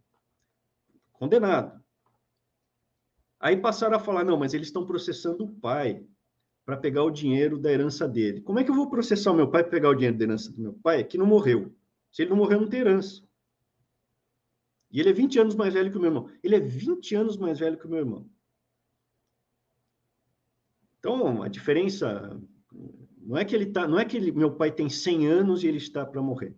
[1.14, 1.82] Condenado.
[3.40, 6.04] Aí passaram a falar: não, mas eles estão processando o pai
[6.66, 8.42] para pegar o dinheiro da herança dele.
[8.42, 10.52] Como é que eu vou processar o meu pai para pegar o dinheiro da herança
[10.52, 11.74] do meu pai que não morreu?
[12.12, 13.22] Se ele não morreu, não tem herança.
[14.90, 16.30] E ele é 20 anos mais velho que o meu irmão.
[16.42, 18.28] Ele é 20 anos mais velho que o meu irmão.
[20.98, 22.40] Então, a diferença
[23.18, 25.66] não é que ele tá, não é que ele, meu pai tem 100 anos e
[25.66, 26.54] ele está para morrer.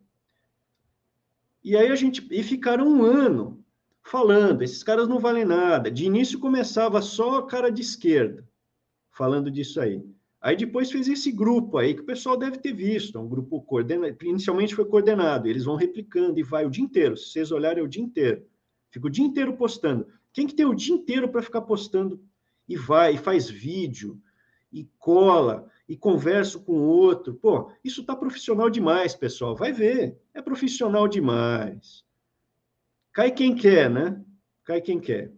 [1.62, 3.64] E aí a gente e ficaram um ano
[4.02, 5.90] falando, esses caras não valem nada.
[5.90, 8.48] De início começava só a cara de esquerda
[9.12, 10.02] falando disso aí.
[10.42, 13.62] Aí depois fez esse grupo aí que o pessoal deve ter visto, é um grupo
[13.62, 17.16] coordenado, inicialmente foi coordenado, eles vão replicando e vai o dia inteiro.
[17.16, 18.44] Se vocês olharem é o dia inteiro.
[18.90, 20.04] Fica o dia inteiro postando.
[20.32, 22.20] Quem que tem o dia inteiro para ficar postando
[22.68, 24.20] e vai e faz vídeo
[24.72, 27.34] e cola e converso com o outro.
[27.34, 29.54] Pô, isso está profissional demais, pessoal.
[29.54, 30.18] Vai ver.
[30.34, 32.04] É profissional demais.
[33.12, 34.20] Cai quem quer, né?
[34.64, 35.32] Cai quem quer.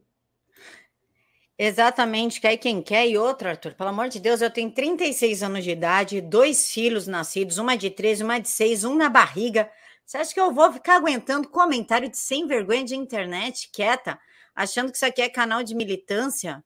[1.57, 3.09] Exatamente, cai quem quer.
[3.09, 7.07] E outra, Arthur, pelo amor de Deus, eu tenho 36 anos de idade, dois filhos
[7.07, 9.71] nascidos, uma de 13, uma de 6, um na barriga.
[10.05, 14.19] Você acha que eu vou ficar aguentando comentário de sem vergonha de internet, quieta,
[14.55, 16.63] achando que isso aqui é canal de militância?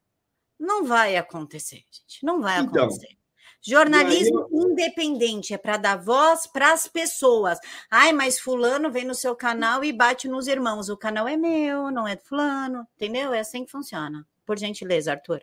[0.58, 2.24] Não vai acontecer, gente.
[2.24, 3.16] Não vai então, acontecer.
[3.60, 7.58] Jornalismo independente é para dar voz para as pessoas.
[7.90, 10.88] Ai, mas fulano vem no seu canal e bate nos irmãos.
[10.88, 13.34] O canal é meu, não é do fulano, entendeu?
[13.34, 14.26] É assim que funciona.
[14.48, 15.42] Por gentileza, Arthur.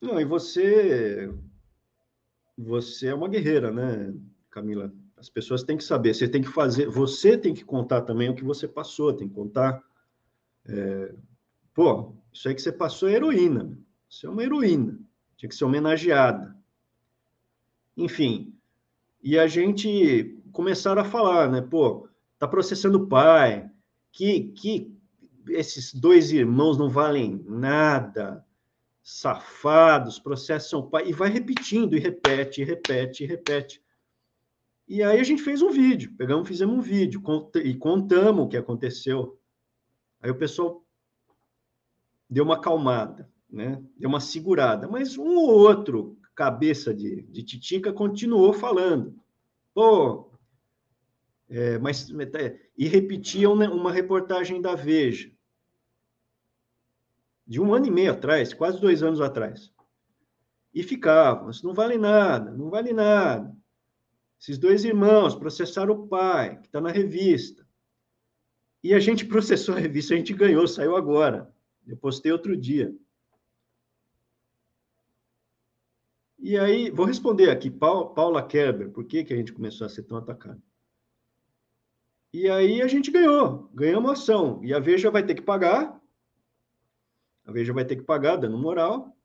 [0.00, 1.30] Não, e você
[2.56, 4.14] você é uma guerreira, né,
[4.50, 4.90] Camila?
[5.18, 8.34] As pessoas têm que saber, você tem que fazer, você tem que contar também o
[8.34, 9.84] que você passou, tem que contar.
[10.64, 11.14] É,
[11.74, 13.78] pô, isso aí que você passou é heroína.
[14.08, 14.98] Você é uma heroína
[15.40, 16.54] tinha que ser homenageada.
[17.96, 18.54] Enfim,
[19.22, 21.62] e a gente começaram a falar, né?
[21.62, 22.06] Pô,
[22.38, 23.70] tá processando o pai,
[24.12, 24.94] que, que
[25.50, 28.44] esses dois irmãos não valem nada,
[29.02, 33.82] safados, processam o pai, e vai repetindo, e repete, e repete, e repete.
[34.88, 37.22] E aí a gente fez um vídeo, pegamos, fizemos um vídeo,
[37.62, 39.38] e contamos o que aconteceu.
[40.20, 40.84] Aí o pessoal
[42.28, 43.82] deu uma acalmada né?
[43.96, 49.14] Deu uma segurada, mas um ou outro cabeça de, de titica continuou falando.
[49.74, 50.30] Pô,
[51.48, 52.08] é, mas
[52.78, 55.30] e repetiam né, uma reportagem da Veja
[57.50, 59.72] de um ano e meio atrás, quase dois anos atrás,
[60.72, 63.52] e ficavam, isso não vale nada, não vale nada.
[64.40, 67.66] Esses dois irmãos processaram o pai, que está na revista.
[68.84, 71.52] E a gente processou a revista, a gente ganhou, saiu agora.
[71.84, 72.94] Eu postei outro dia.
[76.38, 80.04] E aí, vou responder aqui, Paula Kerber, por que, que a gente começou a ser
[80.04, 80.62] tão atacado?
[82.32, 84.60] E aí a gente ganhou, ganhamos ação.
[84.62, 85.99] E a Veja vai ter que pagar,
[87.44, 89.16] a Veja vai ter que pagar, dando moral,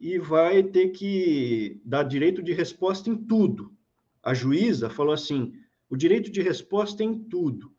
[0.00, 3.72] e vai ter que dar direito de resposta em tudo.
[4.22, 5.52] A juíza falou assim:
[5.88, 7.72] o direito de resposta é em tudo.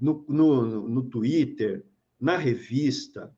[0.00, 1.84] No, no, no Twitter,
[2.18, 3.34] na revista,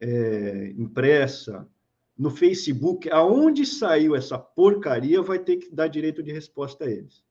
[0.00, 1.68] é, impressa,
[2.16, 7.23] no Facebook, aonde saiu essa porcaria, vai ter que dar direito de resposta a eles.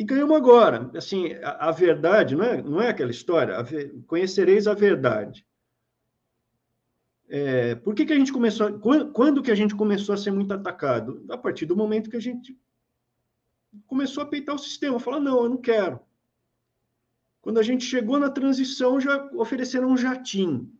[0.00, 0.90] E ganhamos agora.
[0.96, 3.64] Assim, a, a verdade, não é, não é aquela história, a
[4.06, 5.46] conhecereis a verdade.
[7.28, 10.30] É, por que, que a gente começou, quando, quando que a gente começou a ser
[10.30, 11.22] muito atacado?
[11.28, 12.58] A partir do momento que a gente
[13.86, 16.00] começou a peitar o sistema, falar, não, eu não quero.
[17.42, 20.72] Quando a gente chegou na transição, já ofereceram um jatinho.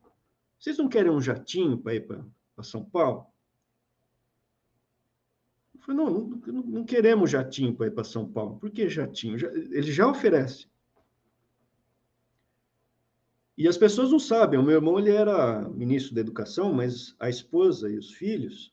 [0.58, 2.24] Vocês não querem um jatinho para ir para
[2.64, 3.26] São Paulo?
[5.90, 8.58] Falei, não, não, não queremos jatinho para ir para São Paulo.
[8.58, 9.36] Por que jatinho?
[9.36, 10.68] Ele já oferece.
[13.58, 14.58] E as pessoas não sabem.
[14.58, 18.72] O meu irmão ele era ministro da Educação, mas a esposa e os filhos,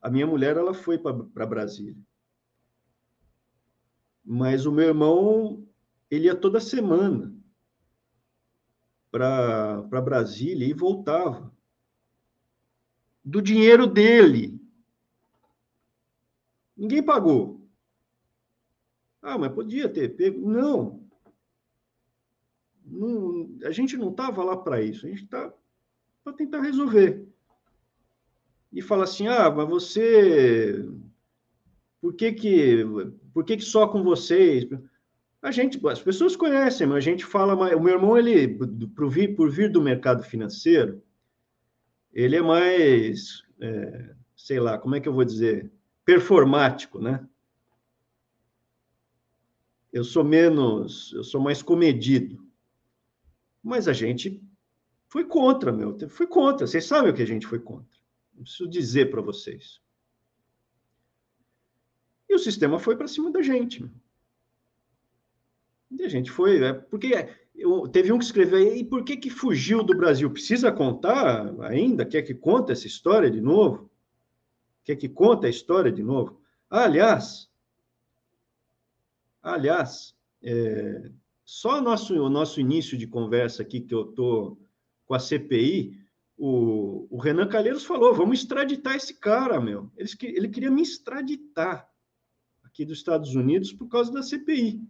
[0.00, 1.96] a minha mulher ela foi para Brasília.
[4.24, 5.66] Mas o meu irmão
[6.10, 7.34] ele ia toda semana
[9.10, 11.52] para Brasília e voltava
[13.22, 14.61] do dinheiro dele.
[16.76, 17.62] Ninguém pagou.
[19.20, 20.50] Ah, mas podia ter pego.
[20.50, 21.00] Não.
[22.84, 25.06] não a gente não estava lá para isso.
[25.06, 25.52] A gente está
[26.24, 27.26] para tentar resolver.
[28.72, 30.84] E fala assim: ah, mas você.
[32.00, 32.84] Por que que,
[33.32, 34.68] por que, que só com vocês?
[35.40, 37.76] A gente, as pessoas conhecem, mas a gente fala mais.
[37.76, 38.48] O meu irmão, ele,
[38.94, 41.02] por vir, por vir do mercado financeiro,
[42.12, 45.70] ele é mais, é, sei lá, como é que eu vou dizer?
[46.04, 47.26] Performático, né?
[49.92, 52.44] Eu sou menos, eu sou mais comedido.
[53.62, 54.42] Mas a gente
[55.06, 56.66] foi contra, meu, foi contra.
[56.66, 57.98] Vocês sabem o que a gente foi contra.
[58.34, 59.80] Não preciso dizer para vocês.
[62.28, 63.84] E o sistema foi para cima da gente.
[65.90, 69.18] E a gente foi, é, porque eu, teve um que escreveu aí, e por que
[69.18, 70.30] que fugiu do Brasil?
[70.30, 72.06] Precisa contar ainda?
[72.06, 73.91] Quer que conte essa história de novo?
[74.84, 76.42] Quer que conta a história de novo?
[76.72, 77.50] aliás,
[79.42, 81.12] aliás, é,
[81.44, 84.58] só nosso, o nosso início de conversa aqui, que eu estou
[85.04, 86.00] com a CPI,
[86.38, 89.92] o, o, Renan Calheiros falou: vamos extraditar esse cara, meu.
[89.96, 91.88] Ele, ele queria me extraditar
[92.64, 94.82] aqui dos Estados Unidos por causa da CPI.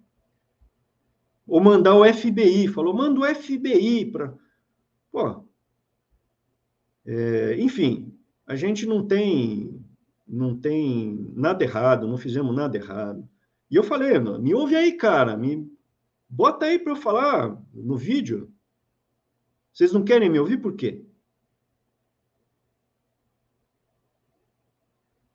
[1.46, 2.68] Ou mandar o FBI.
[2.68, 4.38] Falou: manda o FBI para.
[5.10, 5.44] Pô.
[7.04, 8.16] É, enfim,
[8.46, 9.81] a gente não tem
[10.32, 13.28] não tem nada errado, não fizemos nada errado.
[13.70, 15.70] E eu falei, me ouve aí, cara, me
[16.26, 18.50] bota aí para eu falar no vídeo.
[19.72, 21.04] Vocês não querem me ouvir por quê?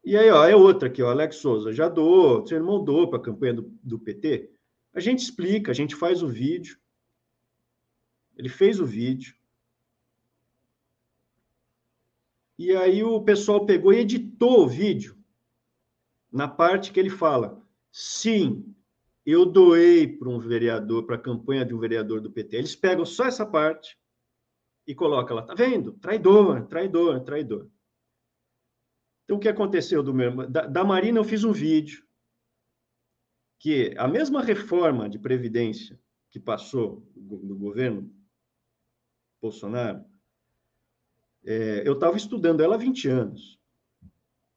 [0.03, 3.19] E aí, ó, é outra aqui, ó, Alex Souza, já doou, seu irmão doou para
[3.19, 4.49] a campanha do, do PT.
[4.93, 6.79] A gente explica, a gente faz o vídeo.
[8.35, 9.35] Ele fez o vídeo.
[12.57, 15.15] E aí o pessoal pegou e editou o vídeo
[16.31, 18.75] na parte que ele fala: sim,
[19.25, 22.57] eu doei para um vereador, para a campanha de um vereador do PT.
[22.57, 23.97] Eles pegam só essa parte
[24.87, 25.93] e colocam lá, tá vendo?
[25.93, 27.69] Traidor, traidor, traidor.
[29.23, 32.07] Então, o que aconteceu do meu da, da Marina, eu fiz um vídeo
[33.59, 35.99] que a mesma reforma de previdência
[36.29, 38.13] que passou no governo
[39.41, 40.05] Bolsonaro,
[41.47, 43.57] é, eu estava estudando ela há 20 anos.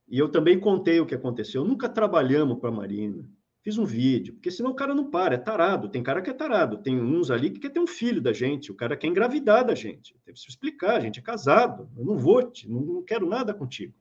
[0.09, 1.64] E eu também contei o que aconteceu.
[1.64, 3.24] Nunca trabalhamos para a Marina.
[3.62, 5.88] Fiz um vídeo, porque senão o cara não para, é tarado.
[5.88, 6.78] Tem cara que é tarado.
[6.78, 9.74] Tem uns ali que quer ter um filho da gente, o cara quer engravidar da
[9.74, 10.16] gente.
[10.24, 11.88] Tem que explicar, a gente é casado.
[11.97, 13.95] Eu não vou te, não, não quero nada contigo.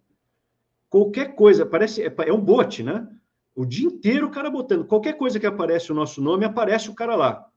[0.89, 3.07] Qualquer coisa, parece, é, é um bote, né?
[3.53, 4.85] O dia inteiro o cara botando.
[4.85, 7.47] Qualquer coisa que aparece o nosso nome, aparece o cara lá.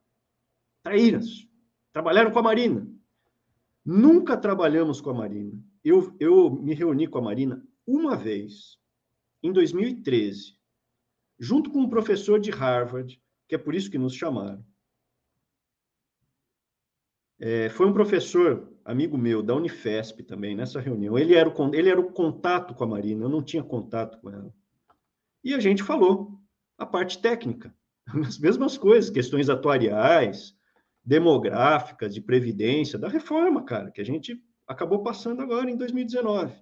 [0.82, 1.48] Traíras.
[1.90, 2.86] Trabalharam com a Marina.
[3.84, 5.52] Nunca trabalhamos com a Marina.
[5.84, 8.78] Eu, eu me reuni com a Marina uma vez,
[9.42, 10.56] em 2013,
[11.38, 14.64] junto com um professor de Harvard, que é por isso que nos chamaram.
[17.40, 21.18] É, foi um professor, amigo meu, da Unifesp também, nessa reunião.
[21.18, 24.30] Ele era, o, ele era o contato com a Marina, eu não tinha contato com
[24.30, 24.54] ela.
[25.42, 26.40] E a gente falou
[26.78, 27.74] a parte técnica,
[28.24, 30.56] as mesmas coisas, questões atuariais,
[31.04, 36.54] demográficas, de previdência, da reforma, cara, que a gente acabou passando agora em 2019.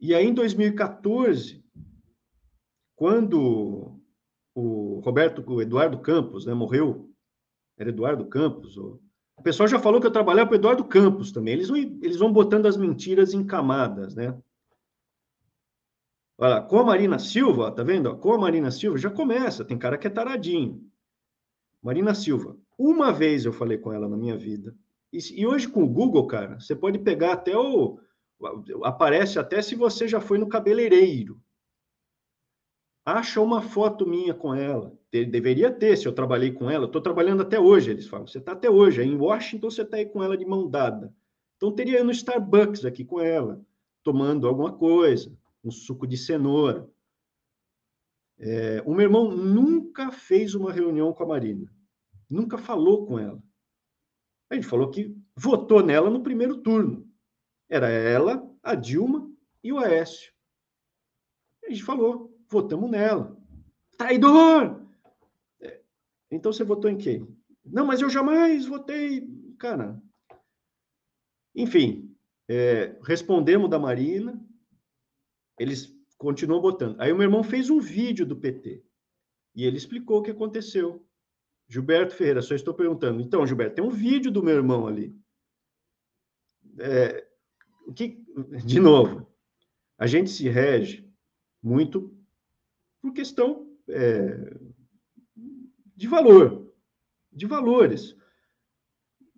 [0.00, 1.64] E aí, em 2014,
[2.96, 4.00] quando
[4.54, 7.10] o Roberto, o Eduardo Campos, né, morreu,
[7.76, 9.00] era Eduardo Campos, o,
[9.42, 11.54] pessoal já falou que eu trabalhava para Eduardo Campos também.
[11.54, 14.38] Eles vão, eles vão botando as mentiras em camadas, né?
[16.38, 18.16] Olha, com a Marina Silva, tá vendo?
[18.18, 20.88] Com a Marina Silva já começa, tem cara que é taradinho.
[21.84, 22.56] Marina Silva.
[22.78, 24.74] Uma vez eu falei com ela na minha vida.
[25.12, 28.00] E, e, hoje com o Google, cara, você pode pegar até o.
[28.82, 31.38] Aparece até se você já foi no cabeleireiro.
[33.04, 34.98] Acha uma foto minha com ela.
[35.12, 36.86] De, deveria ter, se eu trabalhei com ela.
[36.86, 38.26] Estou trabalhando até hoje, eles falam.
[38.26, 39.02] Você está até hoje.
[39.02, 41.14] Em Washington, você está aí com ela de mão dada.
[41.56, 43.60] Então, teria no Starbucks aqui com ela,
[44.02, 45.30] tomando alguma coisa,
[45.62, 46.88] um suco de cenoura.
[48.38, 51.72] É, o meu irmão nunca fez uma reunião com a Marina,
[52.28, 53.42] nunca falou com ela.
[54.50, 57.08] A gente falou que votou nela no primeiro turno.
[57.68, 59.30] Era ela, a Dilma
[59.62, 60.32] e o Aécio.
[61.64, 63.36] A gente falou, votamos nela.
[63.96, 64.86] Traidor!
[65.60, 65.80] É,
[66.30, 67.26] então você votou em quem?
[67.64, 69.26] Não, mas eu jamais votei.
[69.58, 70.00] Cara.
[71.54, 72.14] Enfim,
[72.48, 74.38] é, respondemos da Marina,
[75.58, 77.00] eles continuam botando.
[77.00, 78.82] Aí o meu irmão fez um vídeo do PT
[79.54, 81.06] e ele explicou o que aconteceu.
[81.68, 83.20] Gilberto Ferreira, só estou perguntando.
[83.20, 85.16] Então, Gilberto, tem um vídeo do meu irmão ali.
[86.78, 87.26] É,
[87.94, 88.22] que,
[88.64, 89.26] de novo,
[89.96, 91.08] a gente se rege
[91.62, 92.14] muito
[93.00, 94.56] por questão é,
[95.96, 96.70] de valor,
[97.32, 98.16] de valores.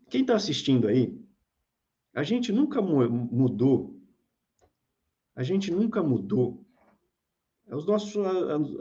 [0.08, 1.20] Quem está assistindo aí,
[2.14, 4.00] a gente nunca mudou,
[5.34, 6.65] a gente nunca mudou
[7.74, 8.14] os nossos,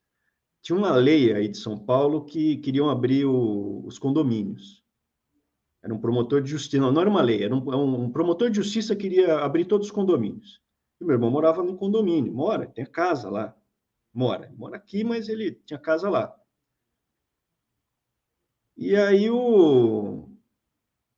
[0.61, 4.85] tinha uma lei aí de São Paulo que queriam abrir o, os condomínios.
[5.83, 8.51] Era um promotor de justiça, não, não era uma lei, era um, é um, promotor
[8.51, 10.61] de justiça que queria abrir todos os condomínios.
[11.01, 13.57] E meu irmão morava num condomínio, mora, tem casa lá,
[14.13, 16.35] mora, mora aqui, mas ele tinha casa lá.
[18.77, 20.29] E aí o,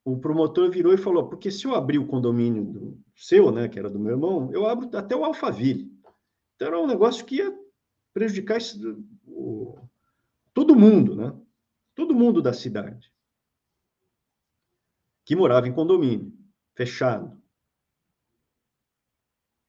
[0.04, 3.78] o promotor virou e falou, porque se eu abrir o condomínio do seu, né, que
[3.78, 5.90] era do meu irmão, eu abro até o Alphaville.
[6.56, 7.58] Então era um negócio que ia
[8.12, 8.78] prejudicar esse,
[9.26, 9.78] o,
[10.52, 11.34] todo mundo, né?
[11.94, 13.10] Todo mundo da cidade
[15.30, 16.32] que morava em condomínio,
[16.74, 17.40] fechado.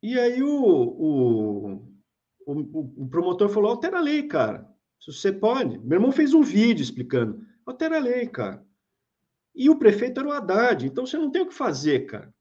[0.01, 1.75] E aí o, o,
[2.47, 4.67] o, o promotor falou: altera a lei, cara.
[4.99, 5.77] Se você pode.
[5.77, 8.65] Meu irmão fez um vídeo explicando: altera a lei, cara.
[9.53, 12.33] E o prefeito era o Haddad, então você não tem o que fazer, cara.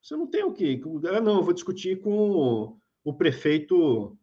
[0.00, 0.80] Você não tem o que.
[1.08, 4.16] Ah, não, eu vou discutir com o, prefeito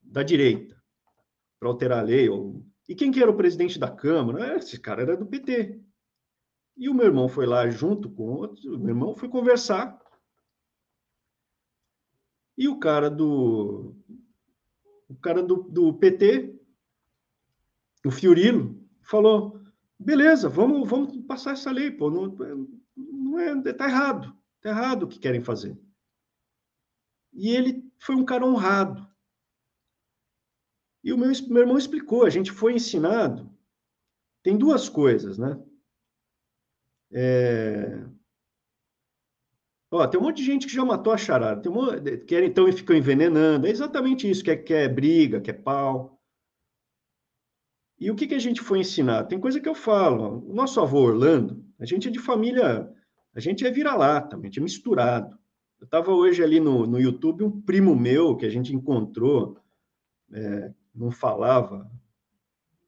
[0.00, 0.82] da direita
[1.60, 2.26] para alterar a lei.
[2.26, 2.64] Ou...
[2.88, 4.56] E quem que era o presidente da Câmara?
[4.56, 5.84] Esse cara era do PT.
[6.76, 9.98] E o meu irmão foi lá junto com outro, o meu irmão foi conversar.
[12.56, 13.94] E o cara do
[15.08, 16.58] o cara do, do PT,
[18.04, 19.60] o Fiorilo, falou:
[19.98, 22.10] beleza, vamos, vamos passar essa lei, pô.
[22.10, 22.36] Não,
[22.96, 25.78] não é, tá errado, tá errado o que querem fazer.
[27.32, 29.06] E ele foi um cara honrado.
[31.04, 33.48] E o meu, meu irmão explicou, a gente foi ensinado.
[34.42, 35.62] Tem duas coisas, né?
[37.12, 38.04] É...
[39.90, 41.62] Ó, tem um monte de gente que já matou a charada.
[41.62, 42.18] Tem um monte...
[42.18, 43.66] quer, então e ficam envenenando.
[43.66, 46.20] É exatamente isso, quer, quer briga, quer pau.
[47.98, 49.24] E o que, que a gente foi ensinar?
[49.24, 50.46] Tem coisa que eu falo.
[50.48, 52.92] O nosso avô Orlando, a gente é de família,
[53.34, 55.38] a gente é vira-lata, a gente é misturado.
[55.80, 59.58] Eu estava hoje ali no, no YouTube, um primo meu que a gente encontrou,
[60.32, 61.90] é, não falava,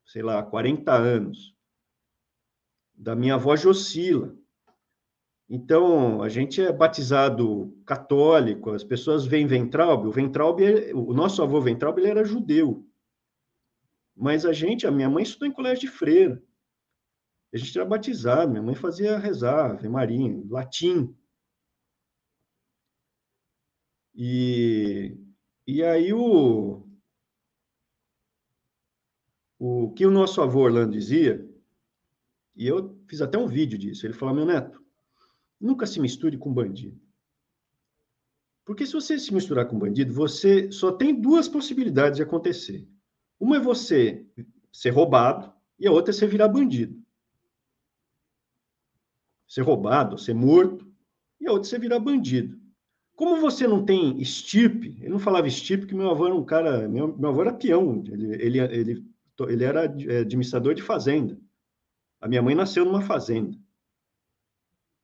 [0.04, 1.54] sei lá, 40 anos,
[2.98, 4.36] da minha avó Jocila.
[5.48, 11.42] Então, a gente é batizado católico, as pessoas veem Ventralbe, o Ventralbe, é, o nosso
[11.42, 12.86] avô Ventralbe, ele era judeu.
[14.14, 16.42] Mas a gente, a minha mãe estudou em colégio de freira.
[17.54, 21.16] A gente era batizado, minha mãe fazia rezar, Ave Maria, latim.
[24.14, 25.16] E,
[25.66, 26.84] e aí o,
[29.58, 31.47] o que o nosso avô Orlando dizia,
[32.58, 34.82] e eu fiz até um vídeo disso, ele falou, meu neto,
[35.60, 37.00] nunca se misture com bandido.
[38.64, 42.86] Porque se você se misturar com bandido, você só tem duas possibilidades de acontecer.
[43.40, 44.26] Uma é você
[44.72, 47.00] ser roubado e a outra é você virar bandido.
[49.46, 50.86] Ser roubado, ser morto,
[51.40, 52.60] e a outra é você virar bandido.
[53.14, 56.88] Como você não tem estirpe, eu não falava estirpe porque meu avô era um cara,
[56.88, 59.08] meu, meu avô era peão, ele, ele, ele
[59.46, 61.38] ele era é, administrador de fazenda.
[62.20, 63.56] A minha mãe nasceu numa fazenda.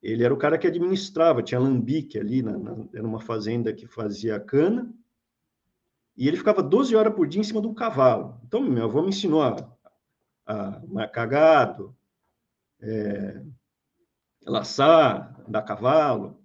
[0.02, 3.86] Ele era o cara que administrava, tinha lambique ali, na, na, era uma fazenda que
[3.86, 4.92] fazia cana,
[6.16, 8.40] e ele ficava 12 horas por dia em cima de um cavalo.
[8.44, 9.56] Então, meu avô me ensinou a,
[10.46, 11.96] a marcar gado,
[12.80, 13.42] é,
[14.44, 16.38] laçar, andar cavalo.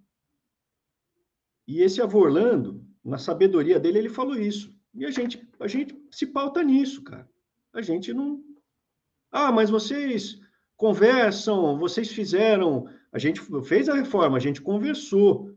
[1.67, 4.73] E esse avô Orlando, na sabedoria dele, ele falou isso.
[4.93, 7.29] E a gente, a gente se pauta nisso, cara
[7.73, 8.43] a gente não.
[9.31, 10.39] Ah, mas vocês
[10.79, 15.53] conversam, vocês fizeram, a gente fez a reforma, a gente conversou,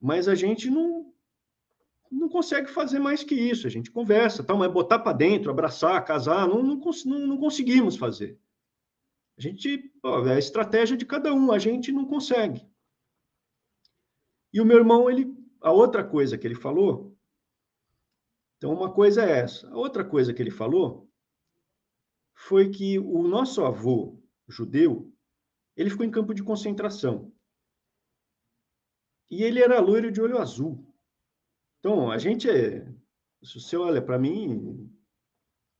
[0.00, 1.06] mas a gente não
[2.10, 3.66] não consegue fazer mais que isso.
[3.66, 7.96] A gente conversa, tal, mas botar para dentro, abraçar, casar, não, não, não, não conseguimos
[7.96, 8.38] fazer.
[9.36, 12.64] A gente, ó, é a estratégia de cada um, a gente não consegue.
[14.52, 17.16] E o meu irmão, ele a outra coisa que ele falou.
[18.56, 19.68] Então, uma coisa é essa.
[19.68, 21.08] A outra coisa que ele falou
[22.34, 25.12] foi que o nosso avô judeu,
[25.76, 27.32] ele ficou em campo de concentração.
[29.30, 30.86] E ele era loiro de olho azul.
[31.78, 32.86] Então, a gente é.
[33.42, 34.90] Se você olha para mim.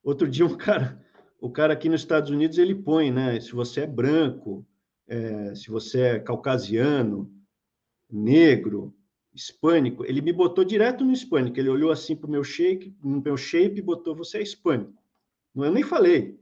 [0.02, 1.04] Outro dia, um cara,
[1.40, 3.40] o cara aqui nos Estados Unidos, ele põe, né?
[3.40, 4.66] Se você é branco,
[5.06, 7.32] é, se você é caucasiano,
[8.10, 8.96] negro,
[9.34, 11.58] hispânico, ele me botou direto no hispânico.
[11.58, 14.94] Ele olhou assim para o meu shape, no meu shape botou: Você é hispânico.
[15.54, 16.38] Eu nem falei.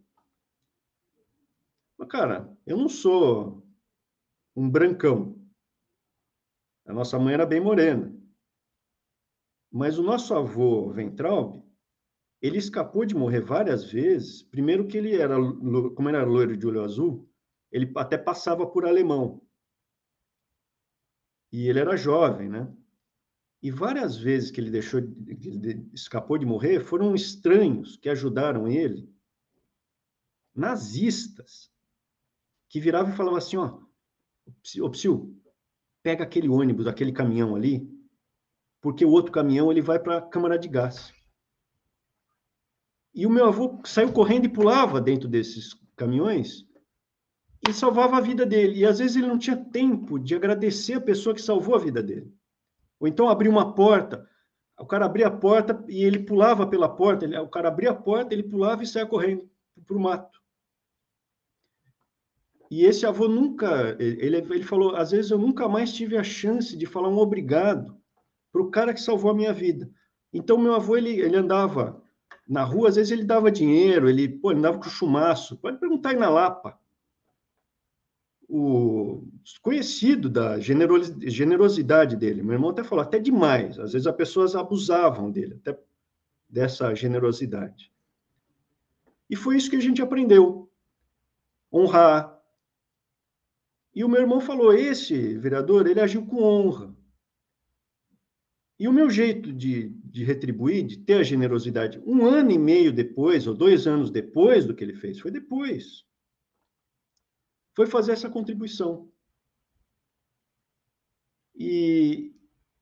[1.99, 3.67] Mas, cara, eu não sou
[4.57, 5.41] um brancão.
[6.87, 8.15] A nossa mãe era bem morena.
[9.71, 11.65] Mas o nosso avô Ventralbe,
[12.41, 14.43] ele escapou de morrer várias vezes.
[14.43, 15.37] Primeiro que ele era,
[15.95, 17.29] como era loiro de olho azul,
[17.73, 19.43] ele até passava por alemão.
[21.51, 22.73] E ele era jovem, né?
[23.63, 28.69] E várias vezes que ele deixou, que ele escapou de morrer, foram estranhos que ajudaram
[28.69, 29.11] ele,
[30.55, 31.74] nazistas,
[32.75, 33.79] que viravam e falavam assim, ó,
[34.83, 35.41] ô Psil,
[36.03, 37.89] pega aquele ônibus, aquele caminhão ali,
[38.81, 41.15] porque o outro caminhão ele vai para a câmara de gás.
[43.15, 46.67] E o meu avô saiu correndo e pulava dentro desses caminhões
[47.69, 48.81] e salvava a vida dele.
[48.81, 52.03] E às vezes ele não tinha tempo de agradecer a pessoa que salvou a vida
[52.03, 52.35] dele.
[52.99, 54.29] Ou então abrir uma porta,
[54.81, 57.95] o cara abria a porta e ele pulava pela porta, ele, o cara abria a
[57.95, 59.49] porta, ele pulava e saia correndo
[59.87, 60.43] para o mato.
[62.75, 66.77] E esse avô nunca, ele, ele falou, às vezes eu nunca mais tive a chance
[66.77, 67.97] de falar um obrigado
[68.51, 69.89] para o cara que salvou a minha vida.
[70.33, 72.03] Então, meu avô, ele, ele andava
[72.49, 75.57] na rua, às vezes ele dava dinheiro, ele, pô, ele andava com chumaço.
[75.59, 76.77] Pode perguntar aí na Lapa
[78.49, 79.25] o
[79.63, 82.43] conhecido da generosidade dele.
[82.43, 83.79] Meu irmão até falou, até demais.
[83.79, 85.79] Às vezes as pessoas abusavam dele, até
[86.49, 87.93] dessa generosidade.
[89.31, 90.69] E foi isso que a gente aprendeu.
[91.73, 92.34] Honrar.
[93.95, 96.95] E o meu irmão falou, esse vereador, ele agiu com honra.
[98.79, 102.93] E o meu jeito de, de retribuir, de ter a generosidade, um ano e meio
[102.93, 106.05] depois, ou dois anos depois do que ele fez, foi depois
[107.75, 109.11] foi fazer essa contribuição.
[111.55, 112.33] E,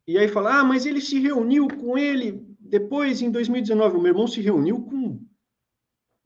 [0.06, 3.96] e aí fala, ah, mas ele se reuniu com ele depois, em 2019.
[3.96, 5.24] O meu irmão se reuniu com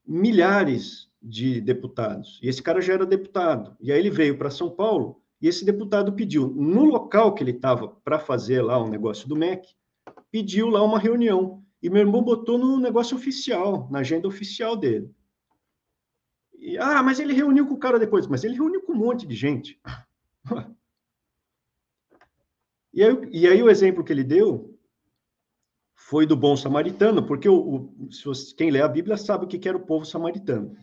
[0.05, 2.39] milhares de deputados.
[2.43, 3.77] E esse cara já era deputado.
[3.81, 7.51] E aí ele veio para São Paulo e esse deputado pediu, no local que ele
[7.51, 9.75] estava para fazer lá um negócio do MEC,
[10.31, 11.63] pediu lá uma reunião.
[11.83, 15.11] E meu irmão botou no negócio oficial, na agenda oficial dele.
[16.59, 18.27] E, ah, mas ele reuniu com o cara depois.
[18.27, 19.81] Mas ele reuniu com um monte de gente.
[22.95, 24.75] E aí, e aí o exemplo que ele deu
[25.95, 27.95] foi do bom samaritano, porque o, o
[28.57, 30.75] quem lê a Bíblia sabe o que era o povo samaritano.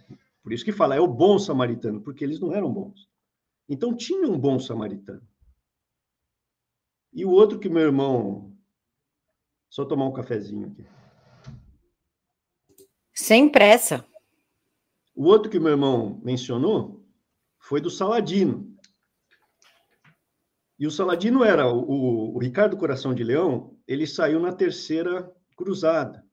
[0.43, 3.09] Por isso que fala, é o bom samaritano, porque eles não eram bons.
[3.67, 5.25] Então tinha um bom samaritano.
[7.13, 8.53] E o outro que meu irmão.
[9.69, 10.85] Só tomar um cafezinho aqui.
[13.13, 14.05] Sem pressa.
[15.15, 17.03] O outro que meu irmão mencionou
[17.59, 18.73] foi do Saladino.
[20.77, 26.25] E o Saladino era o, o, Ricardo Coração de Leão, ele saiu na terceira cruzada.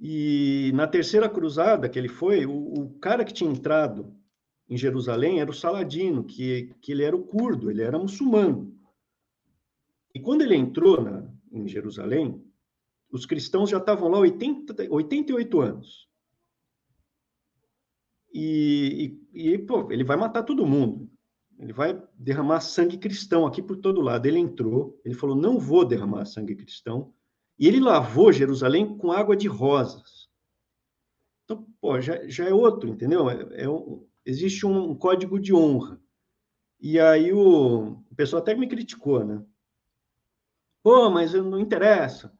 [0.00, 4.16] E na terceira cruzada que ele foi, o, o, cara que tinha entrado
[4.66, 8.74] em Jerusalém era o Saladino, que, que ele era o curdo, ele era muçulmano.
[10.14, 12.42] E quando ele entrou na, em Jerusalém,
[13.12, 16.08] os cristãos já estavam lá 80, 88 anos.
[18.32, 21.10] E, e, e pô, ele vai matar todo mundo.
[21.58, 24.24] Ele vai derramar sangue cristão aqui por todo lado.
[24.24, 27.12] Ele entrou, ele falou: não vou derramar sangue cristão.
[27.60, 30.30] E ele lavou Jerusalém com água de rosas.
[31.44, 33.28] Então, pô, já, já é outro, entendeu?
[33.28, 36.00] É, é um, existe um código de honra.
[36.80, 39.44] E aí o, o pessoal até me criticou, né?
[40.82, 42.32] Pô, mas não interessa.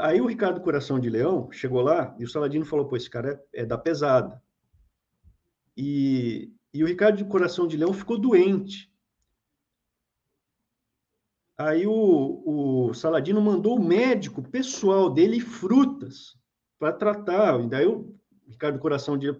[0.00, 3.42] Aí o Ricardo Coração de Leão chegou lá e o Saladino falou: pô, esse cara
[3.52, 4.40] é, é da pesada.
[5.76, 8.92] E, e o Ricardo Coração de Leão ficou doente.
[11.58, 12.42] Aí o,
[12.88, 16.36] o Saladino mandou o médico pessoal dele frutas
[16.78, 17.58] para tratar.
[17.64, 18.14] E daí o
[18.46, 19.34] Ricardo Coração de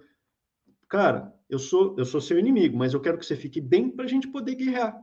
[0.88, 4.06] cara, eu sou eu sou seu inimigo, mas eu quero que você fique bem para
[4.06, 4.98] a gente poder guerrear.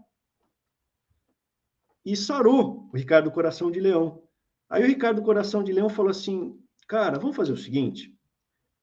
[2.04, 4.24] E sarou o Ricardo Coração de Leão.
[4.68, 8.18] Aí o Ricardo Coração de Leão falou assim: cara, vamos fazer o seguinte.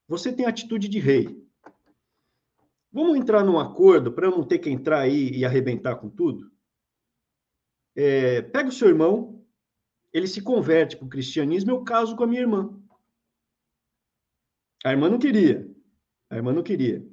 [0.06, 1.40] Você tem atitude de rei.
[2.92, 6.49] Vamos entrar num acordo para eu não ter que entrar aí e arrebentar com tudo?
[7.96, 9.44] É, pega o seu irmão,
[10.12, 12.76] ele se converte para o cristianismo, eu caso com a minha irmã.
[14.84, 15.68] A irmã não queria.
[16.28, 17.06] A irmã não queria.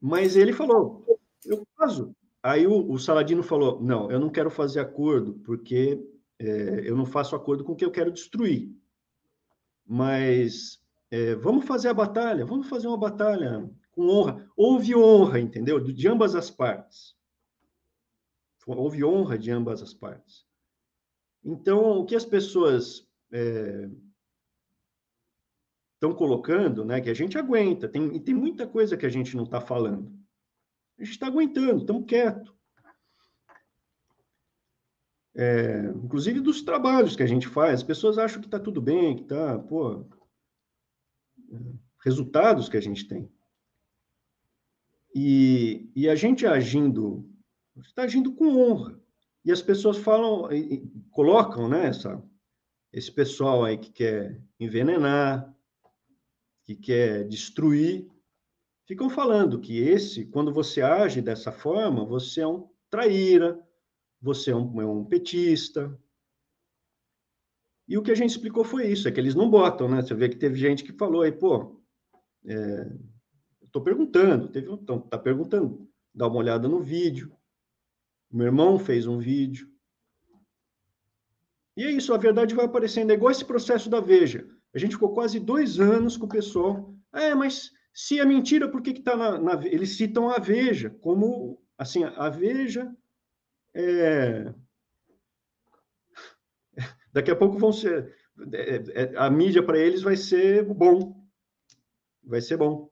[0.00, 1.04] Mas ele falou:
[1.44, 2.14] eu caso.
[2.42, 6.02] Aí o, o, Saladino falou: não, eu não quero fazer acordo, porque
[6.38, 8.74] é, eu não faço acordo com o que eu quero destruir.
[9.86, 14.48] Mas é, vamos fazer a batalha, vamos fazer uma batalha com honra.
[14.56, 15.80] Houve honra, entendeu?
[15.80, 17.14] De ambas as partes.
[18.78, 20.46] Houve honra de ambas as partes.
[21.44, 23.08] Então, o que as pessoas
[25.94, 29.36] estão é, colocando, né, que a gente aguenta, tem, tem muita coisa que a gente
[29.36, 30.12] não está falando.
[30.98, 32.52] A gente está aguentando, estamos quietos.
[35.34, 39.16] É, inclusive dos trabalhos que a gente faz, as pessoas acham que está tudo bem,
[39.16, 40.04] que está, pô,
[42.04, 43.30] resultados que a gente tem.
[45.14, 47.29] E, e a gente agindo,
[47.78, 49.00] está agindo com honra.
[49.44, 50.48] E as pessoas falam,
[51.10, 52.22] colocam, né, essa,
[52.92, 55.54] esse pessoal aí que quer envenenar,
[56.64, 58.06] que quer destruir,
[58.86, 63.58] ficam falando que esse, quando você age dessa forma, você é um traíra,
[64.20, 65.98] você é um, é um petista,
[67.90, 70.00] e o que a gente explicou foi isso, é que eles não botam, né?
[70.00, 71.82] Você vê que teve gente que falou aí, pô,
[72.46, 72.92] é,
[73.64, 77.36] estou perguntando, teve então, tá perguntando, dá uma olhada no vídeo.
[78.30, 79.68] Meu irmão fez um vídeo.
[81.76, 83.10] E é isso, a verdade vai aparecendo.
[83.10, 84.46] É igual esse processo da Veja.
[84.74, 86.94] A gente ficou quase dois anos com o pessoal.
[87.12, 91.60] É, mas se é mentira, por que está na, na, Eles citam a Veja como,
[91.76, 92.94] assim, a Veja
[93.74, 94.52] é,
[97.12, 98.14] Daqui a pouco vão ser.
[98.52, 101.26] É, é, a mídia para eles vai ser bom.
[102.22, 102.88] Vai ser bom.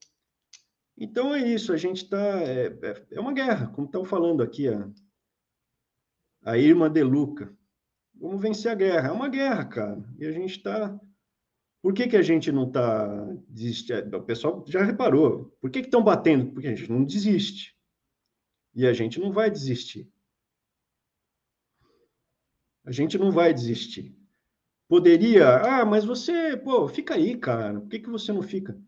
[0.96, 2.40] Então é isso, a gente está.
[2.42, 4.88] É, é, é, uma guerra, como estão falando aqui a,
[6.42, 7.56] a Irma De Luca.
[8.14, 9.08] Vamos vencer a guerra.
[9.08, 10.04] É uma guerra, cara.
[10.18, 10.98] E a gente está.
[11.80, 13.06] Por que, que a gente não está
[13.48, 14.16] desistindo?
[14.16, 15.56] O pessoal já reparou.
[15.60, 16.52] Por que estão batendo?
[16.52, 17.76] Porque a gente não desiste.
[18.74, 20.10] E a gente não vai desistir.
[22.84, 24.16] A gente não vai desistir.
[24.88, 27.78] Poderia, ah, mas você, pô, fica aí, cara.
[27.80, 28.80] Por que, que você não fica?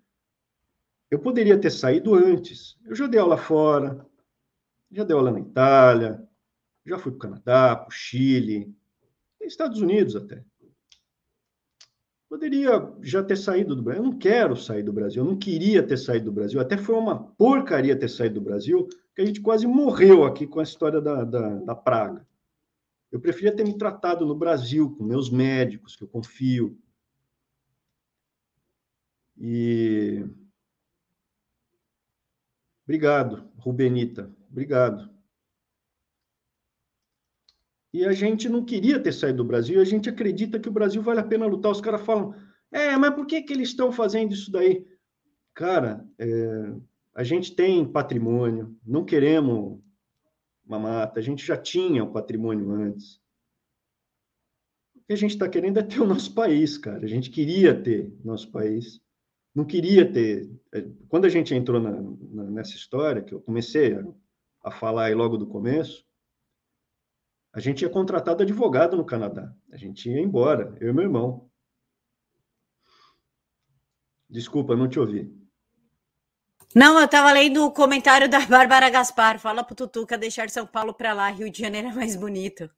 [1.11, 2.79] Eu poderia ter saído antes.
[2.85, 4.07] Eu já dei aula fora,
[4.91, 6.27] já dei aula na Itália,
[6.91, 8.74] já fui para o Canadá, para o Chile,
[9.41, 10.45] Estados Unidos até.
[12.28, 14.05] Poderia já ter saído do Brasil.
[14.05, 16.61] Eu não quero sair do Brasil, eu não queria ter saído do Brasil.
[16.61, 20.61] Até foi uma porcaria ter saído do Brasil, que a gente quase morreu aqui com
[20.61, 22.24] a história da, da, da praga.
[23.11, 26.78] Eu preferia ter me tratado no Brasil, com meus médicos, que eu confio.
[29.36, 30.24] E.
[32.84, 34.32] Obrigado, Rubenita.
[34.49, 35.10] Obrigado.
[37.93, 41.03] E a gente não queria ter saído do Brasil, a gente acredita que o Brasil
[41.03, 41.72] vale a pena lutar.
[41.72, 42.34] Os caras falam,
[42.70, 44.86] é, mas por que, que eles estão fazendo isso daí?
[45.55, 46.72] Cara, é,
[47.14, 49.80] a gente tem patrimônio, não queremos
[50.64, 53.20] uma mata, a gente já tinha o patrimônio antes.
[54.95, 57.05] O que a gente está querendo é ter o nosso país, cara.
[57.05, 59.01] A gente queria ter nosso país.
[59.53, 60.49] Não queria ter.
[60.72, 64.05] É, quando a gente entrou na, na, nessa história, que eu comecei a,
[64.62, 66.07] a falar aí logo do começo,
[67.53, 69.53] a gente ia contratado advogado no Canadá.
[69.73, 71.51] A gente ia embora, eu e meu irmão.
[74.29, 75.35] Desculpa, não te ouvi.
[76.75, 79.41] Não, eu estava lendo o comentário da Bárbara Gaspar.
[79.41, 82.71] Fala pro Tutuca deixar São Paulo para lá, Rio de Janeiro é mais bonito.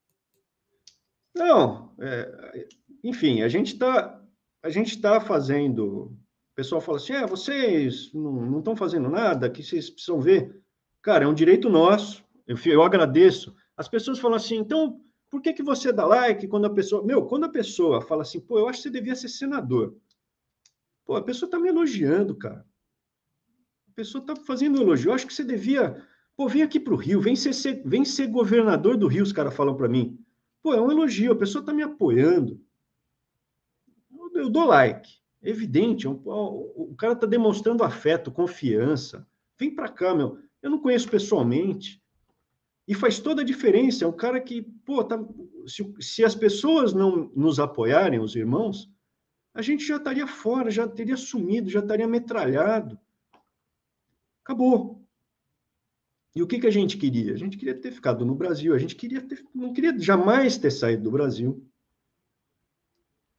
[1.34, 2.66] Não, é,
[3.04, 4.22] enfim, a gente está
[4.62, 6.16] a gente está fazendo.
[6.52, 10.62] O pessoal fala assim: é, vocês não estão fazendo nada, que vocês precisam ver.
[11.02, 12.24] Cara, é um direito nosso.
[12.46, 13.54] Eu, eu agradeço.
[13.82, 17.04] As pessoas falam assim, então, por que, que você dá like quando a pessoa.
[17.04, 19.96] Meu, quando a pessoa fala assim, pô, eu acho que você devia ser senador.
[21.04, 22.64] Pô, a pessoa está me elogiando, cara.
[23.88, 25.10] A pessoa está fazendo elogio.
[25.10, 26.00] Eu acho que você devia.
[26.36, 29.52] Pô, vem aqui para o Rio, vem ser, vem ser governador do Rio, os caras
[29.52, 30.16] falam para mim.
[30.62, 32.64] Pô, é um elogio, a pessoa está me apoiando.
[34.12, 35.10] Eu, eu, dou like.
[35.42, 39.26] É evidente, um, o, o cara está demonstrando afeto, confiança.
[39.58, 40.38] Vem para cá, meu.
[40.62, 42.01] Eu não conheço pessoalmente.
[42.86, 44.04] E faz toda a diferença.
[44.04, 45.22] É um cara que, pô, tá,
[45.66, 48.90] se, se as pessoas não nos apoiarem, os irmãos,
[49.54, 52.98] a gente já estaria fora, já teria sumido, já estaria metralhado.
[54.42, 55.02] Acabou.
[56.34, 57.34] E o que, que a gente queria?
[57.34, 60.70] A gente queria ter ficado no Brasil, a gente queria ter, não queria jamais ter
[60.70, 61.64] saído do Brasil.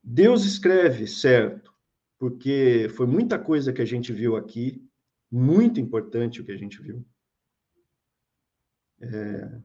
[0.03, 1.73] Deus escreve, certo,
[2.19, 4.85] porque foi muita coisa que a gente viu aqui,
[5.31, 7.03] muito importante o que a gente viu.
[9.01, 9.61] É,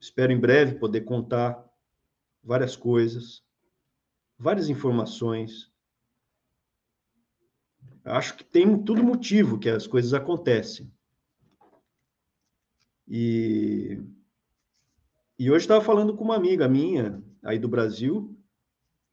[0.00, 1.64] espero em breve poder contar
[2.42, 3.42] várias coisas,
[4.38, 5.72] várias informações.
[8.04, 10.92] Acho que tem tudo motivo que as coisas acontecem.
[13.08, 14.00] E,
[15.38, 18.36] e hoje estava falando com uma amiga minha aí do Brasil,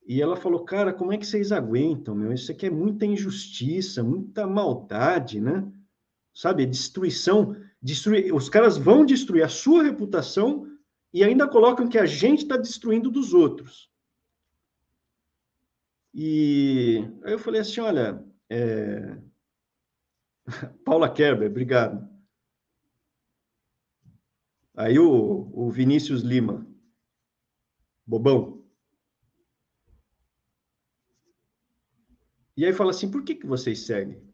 [0.05, 2.33] e ela falou, cara, como é que vocês aguentam, meu?
[2.33, 5.71] Isso aqui é muita injustiça, muita maldade, né?
[6.33, 10.65] Sabe, destruição, destruir, os caras vão destruir a sua reputação
[11.13, 13.91] e ainda colocam que a gente está destruindo dos outros.
[16.13, 19.17] E aí eu falei assim, olha, é...
[20.85, 22.09] Paula Kerber, obrigado.
[24.75, 26.65] Aí o, o Vinícius Lima,
[28.05, 28.63] bobão.
[32.55, 34.32] E aí fala assim, por que, que vocês seguem?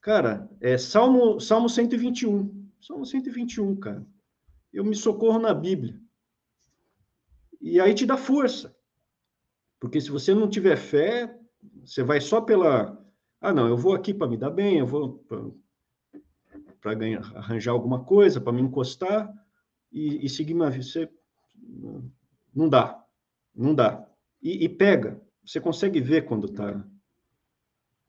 [0.00, 2.68] Cara, é Salmo, Salmo 121.
[2.80, 4.06] Salmo 121, cara.
[4.72, 6.00] Eu me socorro na Bíblia.
[7.60, 8.74] E aí te dá força.
[9.78, 11.38] Porque se você não tiver fé,
[11.84, 12.98] você vai só pela.
[13.40, 15.24] Ah, não, eu vou aqui para me dar bem, eu vou
[16.80, 16.92] para
[17.36, 19.30] arranjar alguma coisa, para me encostar
[19.92, 20.84] e, e, seguir uma vida.
[20.84, 21.10] Você,
[22.54, 23.02] não dá,
[23.54, 24.06] não dá.
[24.42, 26.84] E, e pega, você consegue ver quando está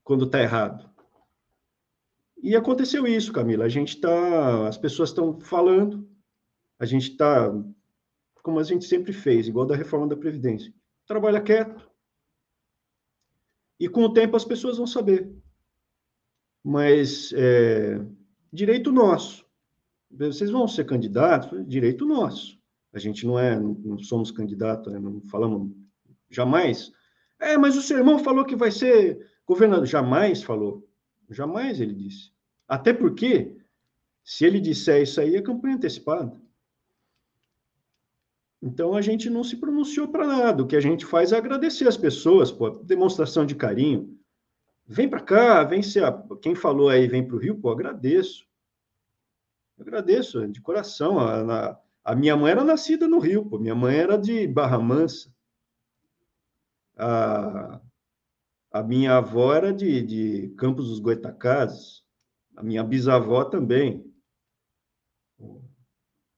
[0.03, 0.90] quando tá errado.
[2.41, 3.65] E aconteceu isso, Camila.
[3.65, 6.09] A gente está, as pessoas estão falando,
[6.79, 7.53] a gente está,
[8.41, 10.73] como a gente sempre fez, igual da reforma da Previdência,
[11.05, 11.87] trabalha quieto.
[13.79, 15.31] E com o tempo as pessoas vão saber.
[16.63, 18.03] Mas é,
[18.51, 19.45] direito nosso.
[20.09, 22.59] Vocês vão ser candidatos, direito nosso.
[22.93, 25.71] A gente não é, não somos candidatos, né, não falamos
[26.29, 26.91] jamais.
[27.39, 29.85] É, mas o seu irmão falou que vai ser governador.
[29.85, 30.87] Jamais falou.
[31.31, 32.31] Jamais ele disse.
[32.67, 33.57] Até porque,
[34.23, 36.39] se ele disser isso aí, é campanha antecipada.
[38.61, 40.61] Então a gente não se pronunciou para nada.
[40.61, 44.19] O que a gente faz é agradecer as pessoas, pô, demonstração de carinho.
[44.85, 46.03] Vem para cá, vem ser.
[46.03, 46.11] A...
[46.41, 48.45] Quem falou aí vem para o Rio, pô, agradeço.
[49.79, 51.17] Agradeço, de coração.
[51.17, 53.57] A, a, minha mãe era nascida no Rio, pô.
[53.57, 55.33] Minha mãe era de Barra Mansa.
[56.95, 57.81] A,
[58.71, 62.03] a minha avó era de, de Campos dos Goitacazes.
[62.55, 64.09] A minha bisavó também.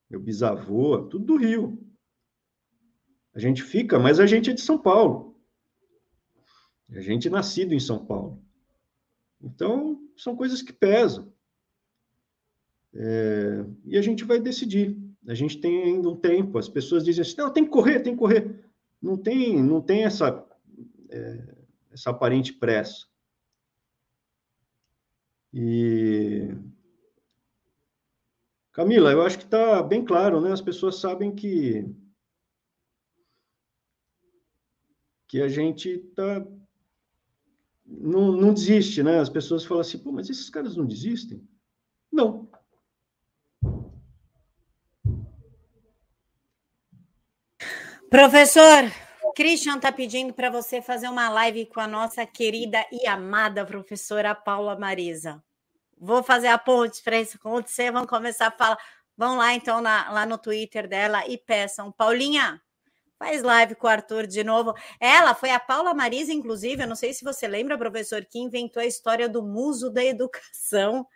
[0.09, 1.79] Meu bisavô, tudo do Rio.
[3.35, 5.39] A gente fica, mas a gente é de São Paulo.
[6.91, 8.43] A gente é nascido em São Paulo.
[9.41, 11.31] Então, são coisas que pesam.
[12.93, 14.97] É, e a gente vai decidir.
[15.27, 16.57] A gente tem ainda um tempo.
[16.57, 18.63] As pessoas dizem assim: não, tem que correr, tem que correr.
[19.01, 20.47] Não tem, não tem essa,
[21.09, 21.52] é,
[21.93, 23.05] essa aparente pressa.
[25.53, 26.49] E.
[28.71, 30.51] Camila, eu acho que está bem claro, né?
[30.51, 31.85] As pessoas sabem que
[35.27, 36.45] que a gente tá
[37.85, 39.19] não, não desiste, né?
[39.19, 41.47] As pessoas falam assim, pô, mas esses caras não desistem?
[42.11, 42.49] Não.
[48.09, 48.91] Professor,
[49.35, 54.35] Christian está pedindo para você fazer uma live com a nossa querida e amada professora
[54.35, 55.43] Paula Marisa.
[55.97, 57.91] Vou fazer a ponte para isso acontecer.
[57.91, 58.77] Vamos começar a falar.
[59.17, 61.91] Vão lá então na, lá no Twitter dela e peçam.
[61.91, 62.61] Paulinha,
[63.23, 64.73] Faz live com o Arthur de novo.
[64.99, 68.83] Ela foi a Paula Marisa, inclusive, eu não sei se você lembra, professor, que inventou
[68.83, 71.07] a história do muso da educação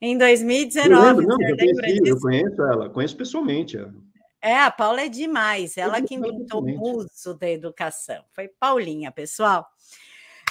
[0.00, 0.94] em 2019.
[0.94, 3.76] Eu, lembro, não, eu, conheci, eu conheço ela, conheço pessoalmente.
[3.76, 3.92] Ela.
[4.40, 8.24] É, a Paula é demais, ela que inventou o muso da educação.
[8.32, 9.66] Foi Paulinha, pessoal.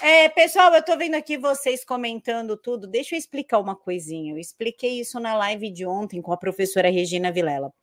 [0.01, 2.85] É, pessoal, eu estou vendo aqui vocês comentando tudo.
[2.85, 4.33] Deixa eu explicar uma coisinha.
[4.33, 7.73] Eu expliquei isso na live de ontem com a professora Regina Vilela.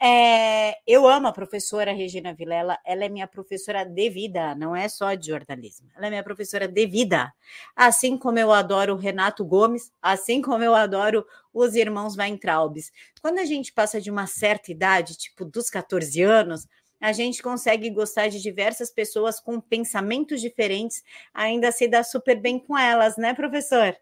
[0.00, 4.88] É, eu amo a professora Regina Vilela, ela é minha professora de vida, não é
[4.88, 5.88] só de jornalismo.
[5.96, 7.32] Ela é minha professora de vida.
[7.74, 12.92] Assim como eu adoro o Renato Gomes, assim como eu adoro os irmãos Weintraubes.
[13.22, 16.68] Quando a gente passa de uma certa idade, tipo dos 14 anos,
[17.00, 22.58] a gente consegue gostar de diversas pessoas com pensamentos diferentes, ainda se dá super bem
[22.58, 23.96] com elas, né, professor?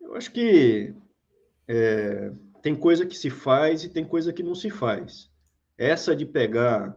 [0.00, 0.94] Eu acho que
[1.68, 2.30] é,
[2.62, 5.30] tem coisa que se faz e tem coisa que não se faz.
[5.76, 6.96] Essa de pegar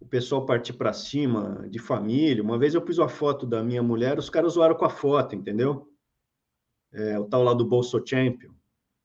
[0.00, 2.42] o pessoal partir para cima de família.
[2.42, 5.36] Uma vez eu pus uma foto da minha mulher, os caras zoaram com a foto,
[5.36, 5.88] entendeu?
[6.92, 8.52] É, o tal lá do Bolso Champion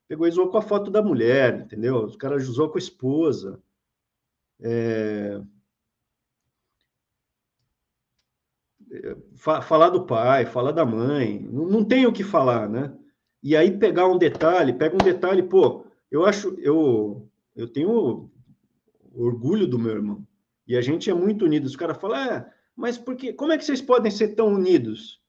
[0.07, 2.05] pegou e zoou com a foto da mulher, entendeu?
[2.05, 3.61] Os caras zoou com a esposa.
[4.61, 5.41] É...
[9.35, 12.97] fa falar do pai, falar da mãe, não, não tem o que falar, né?
[13.43, 18.29] E aí pegar um detalhe, pega um detalhe, pô, eu acho, eu, eu tenho
[19.13, 20.27] orgulho do meu irmão.
[20.67, 21.65] E a gente é muito unido.
[21.65, 25.21] Os caras falam, é, mas porque, como é que vocês podem ser tão unidos?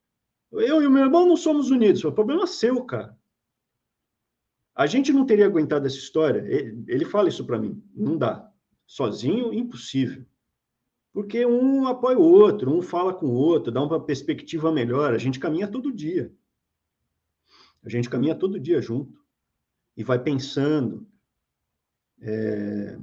[0.53, 2.05] Eu e o meu irmão não somos unidos.
[2.05, 3.16] O problema é seu, cara.
[4.79, 6.39] A gente não teria aguentado essa história.
[6.87, 7.83] Ele, fala isso para mim.
[7.93, 8.49] Não dá.
[8.87, 10.24] Sozinho, impossível.
[11.12, 15.12] Porque um apoia o outro, um fala com o outro, dá uma perspectiva melhor.
[15.12, 16.33] A gente caminha todo dia.
[17.83, 19.18] A gente caminha todo dia junto.
[19.97, 21.05] E vai pensando.
[22.22, 23.01] É,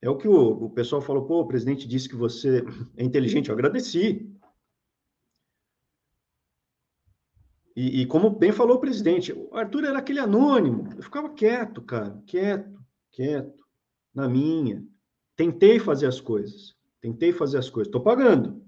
[0.00, 2.64] é o que o, o pessoal falou, pô, o presidente disse que você
[2.96, 3.50] é inteligente.
[3.50, 4.34] Eu agradeci.
[7.78, 10.92] E, e, como bem falou o presidente, o Arthur era aquele anônimo.
[10.96, 13.64] Eu ficava quieto, cara, quieto, quieto,
[14.12, 14.84] na minha.
[15.36, 16.76] Tentei fazer as coisas.
[17.00, 17.86] Tentei fazer as coisas.
[17.86, 18.66] Estou pagando.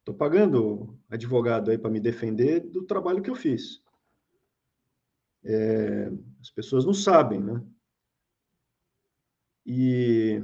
[0.00, 3.80] Estou pagando advogado aí para me defender do trabalho que eu fiz.
[5.44, 6.10] É,
[6.40, 7.64] as pessoas não sabem, né?
[9.64, 10.42] E,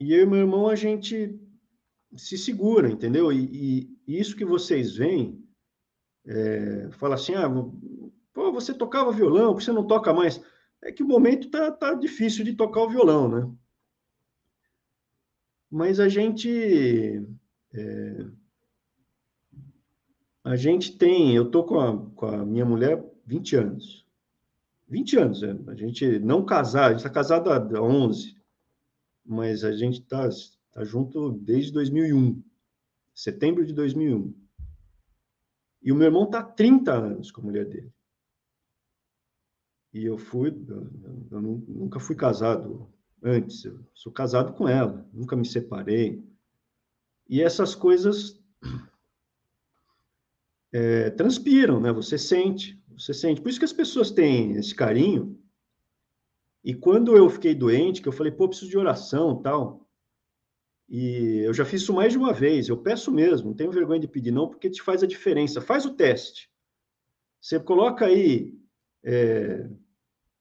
[0.00, 1.38] e eu e meu irmão, a gente
[2.16, 3.30] se segura, entendeu?
[3.30, 5.45] E, e isso que vocês veem
[6.26, 7.48] é, fala assim, ah,
[8.32, 10.40] pô, você tocava violão, por que você não toca mais?
[10.82, 13.50] É que o momento tá, tá difícil de tocar o violão, né?
[15.70, 17.26] Mas a gente...
[17.72, 18.26] É,
[20.44, 21.34] a gente tem...
[21.34, 24.06] Eu tô com a, com a minha mulher 20 anos.
[24.88, 25.56] 20 anos, é.
[25.66, 28.36] A gente não casar, a gente está casado há 11,
[29.24, 30.28] mas a gente está
[30.72, 32.40] tá junto desde 2001,
[33.12, 34.32] setembro de 2001.
[35.86, 37.92] E o meu irmão está há 30 anos com a mulher dele.
[39.94, 40.90] E eu fui, eu,
[41.30, 46.26] eu nunca fui casado antes, eu sou casado com ela, nunca me separei.
[47.28, 48.42] E essas coisas
[50.72, 51.92] é, transpiram, né?
[51.92, 53.40] Você sente, você sente.
[53.40, 55.40] Por isso que as pessoas têm esse carinho.
[56.64, 59.85] E quando eu fiquei doente, que eu falei, pô, preciso de oração tal,
[60.88, 62.68] e eu já fiz isso mais de uma vez.
[62.68, 65.60] Eu peço mesmo, não tenho vergonha de pedir, não, porque te faz a diferença.
[65.60, 66.50] Faz o teste.
[67.40, 68.56] Você coloca aí
[69.02, 69.68] é,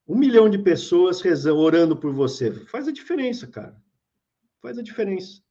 [0.07, 2.51] um milhão de pessoas rezando, orando por você.
[2.65, 3.81] Faz a diferença, cara.
[4.61, 5.41] Faz a diferença.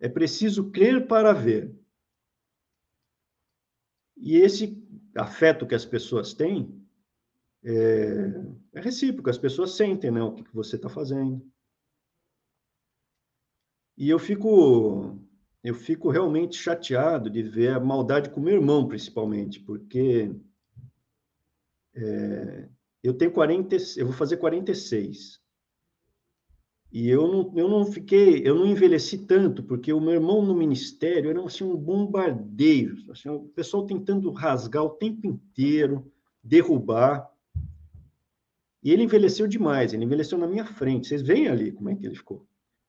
[0.00, 1.74] É preciso crer para ver.
[4.16, 4.82] E esse
[5.14, 6.78] afeto que as pessoas têm
[7.62, 8.44] é,
[8.74, 9.28] é recíproco.
[9.28, 11.44] As pessoas sentem né, o que, que você está fazendo.
[13.98, 15.18] E eu fico,
[15.64, 20.30] eu fico realmente chateado de ver a maldade com meu irmão, principalmente, porque
[21.96, 22.68] é,
[23.02, 25.40] eu tenho 40, eu vou fazer 46.
[26.92, 30.54] E eu não, eu não fiquei, eu não envelheci tanto, porque o meu irmão no
[30.54, 36.08] ministério era assim, um bombardeio, assim, o pessoal tentando rasgar o tempo inteiro,
[36.40, 37.28] derrubar.
[38.80, 41.08] E ele envelheceu demais, ele envelheceu na minha frente.
[41.08, 42.46] Vocês veem ali como é que ele ficou.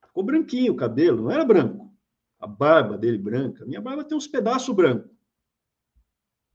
[0.10, 1.94] Ficou branquinho o cabelo, não era branco.
[2.40, 3.66] A barba dele branca.
[3.66, 5.10] Minha barba tem uns pedaços brancos,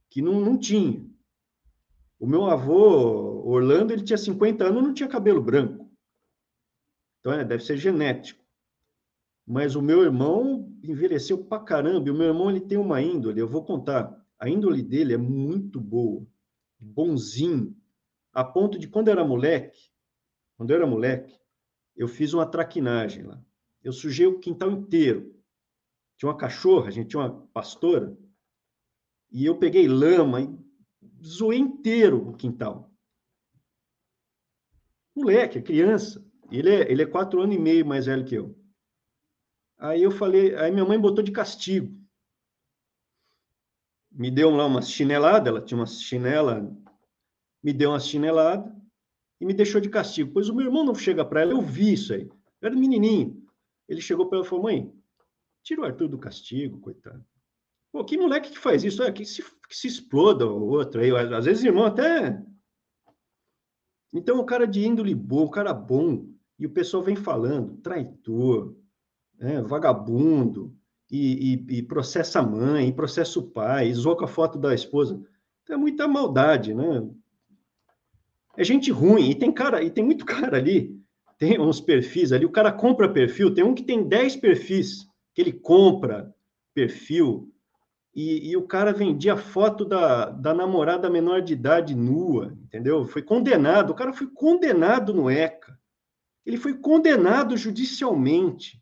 [0.09, 1.05] que não, não tinha.
[2.19, 5.91] O meu avô, Orlando, ele tinha 50 anos não tinha cabelo branco.
[7.19, 8.43] Então, é, deve ser genético.
[9.45, 12.07] Mas o meu irmão envelheceu pra caramba.
[12.07, 14.25] E o meu irmão, ele tem uma índole, eu vou contar.
[14.39, 16.25] A índole dele é muito boa,
[16.79, 17.75] bonzinho,
[18.33, 19.79] a ponto de quando era moleque,
[20.57, 21.39] quando eu era moleque,
[21.95, 23.41] eu fiz uma traquinagem lá.
[23.81, 25.33] Eu sujei o quintal inteiro.
[26.17, 28.17] Tinha uma cachorra, a gente tinha uma pastora,
[29.31, 30.57] e eu peguei lama e
[31.25, 32.91] zoei inteiro o quintal.
[35.15, 36.25] Moleque, criança.
[36.51, 38.57] Ele é, ele é quatro anos e meio mais velho que eu.
[39.77, 41.93] Aí eu falei, aí minha mãe botou de castigo.
[44.11, 46.61] Me deu lá uma chinelada, ela tinha uma chinela,
[47.61, 48.73] me deu uma chinelada
[49.45, 50.31] me deixou de castigo.
[50.33, 52.23] Pois o meu irmão não chega para ela, eu vi isso aí.
[52.61, 53.43] Eu era menininho.
[53.87, 54.91] Ele chegou para ela e falou: mãe,
[55.63, 57.23] tira o Arthur do castigo, coitado.
[57.91, 59.01] Pô, que moleque que faz isso?
[59.03, 61.11] É, que, se, que se exploda o outro aí.
[61.11, 62.43] Às vezes, irmão, até.
[64.13, 66.27] Então, o cara de índole bom, o cara bom,
[66.57, 68.75] e o pessoal vem falando, traidor,
[69.37, 70.75] né, vagabundo,
[71.11, 75.21] e, e, e, processa a mãe, e processa o pai, e a foto da esposa.
[75.63, 77.07] Então, é muita maldade, né?
[78.57, 80.95] É gente ruim, e tem cara, e tem muito cara ali
[81.37, 85.41] tem uns perfis ali, o cara compra perfil, tem um que tem 10 perfis, que
[85.41, 86.33] ele compra
[86.73, 87.51] perfil,
[88.13, 93.05] e, e, o cara vendia foto da, da namorada menor de idade nua, entendeu?
[93.05, 95.77] Foi condenado, o cara foi condenado no ECA.
[96.45, 98.81] Ele foi condenado judicialmente.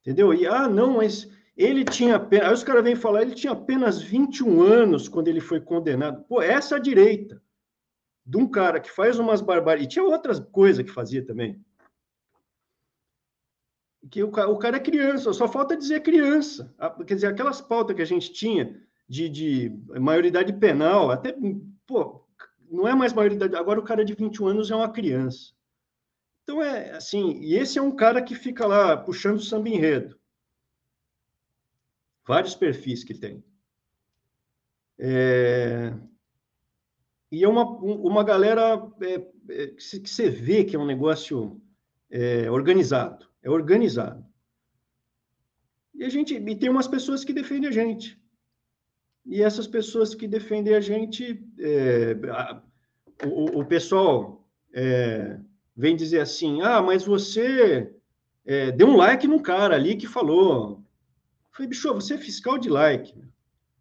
[0.00, 0.32] Entendeu?
[0.32, 2.46] E, ah, não, mas Ele tinha apenas.
[2.46, 6.22] Aí os caras vêm falar, ele tinha apenas 21 anos quando ele foi condenado.
[6.28, 7.42] Pô, essa direita
[8.24, 9.84] de um cara que faz umas barbáries.
[9.84, 11.62] E tinha outras coisas que fazia também.
[14.10, 16.74] Que o, o cara é criança, só falta dizer criança.
[17.06, 21.36] Quer dizer, aquelas pautas que a gente tinha de, de maioridade penal, até.
[21.86, 22.26] Pô,
[22.70, 23.54] não é mais maioridade.
[23.56, 25.52] Agora o cara de 21 anos é uma criança.
[26.42, 30.18] Então é assim, e esse é um cara que fica lá puxando o samba enredo.
[32.26, 33.42] Vários perfis que tem.
[34.98, 35.94] É...
[37.34, 39.14] E é uma, uma galera é,
[39.48, 41.60] é, que você vê que é um negócio
[42.08, 43.26] é, organizado.
[43.42, 44.24] É organizado.
[45.92, 48.16] E a gente e tem umas pessoas que defendem a gente.
[49.26, 52.62] E essas pessoas que defendem a gente, é, a,
[53.26, 55.36] o, o, pessoal é,
[55.76, 57.92] vem dizer assim: ah, mas você
[58.44, 60.78] é, deu um like num cara ali que falou.
[60.78, 63.12] Eu falei, bicho, você é fiscal de like.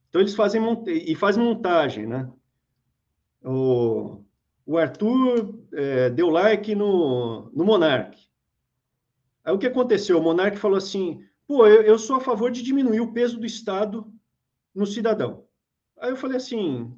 [0.10, 2.28] Então eles fazem e fazem montagem, né?
[3.44, 4.24] O,
[4.66, 8.18] o Arthur é, deu like no, no Monark.
[9.44, 10.18] Aí o que aconteceu?
[10.18, 13.46] O Monark falou assim: pô, eu, eu sou a favor de diminuir o peso do
[13.46, 14.12] Estado
[14.74, 15.46] no cidadão.
[16.00, 16.98] Aí eu falei assim: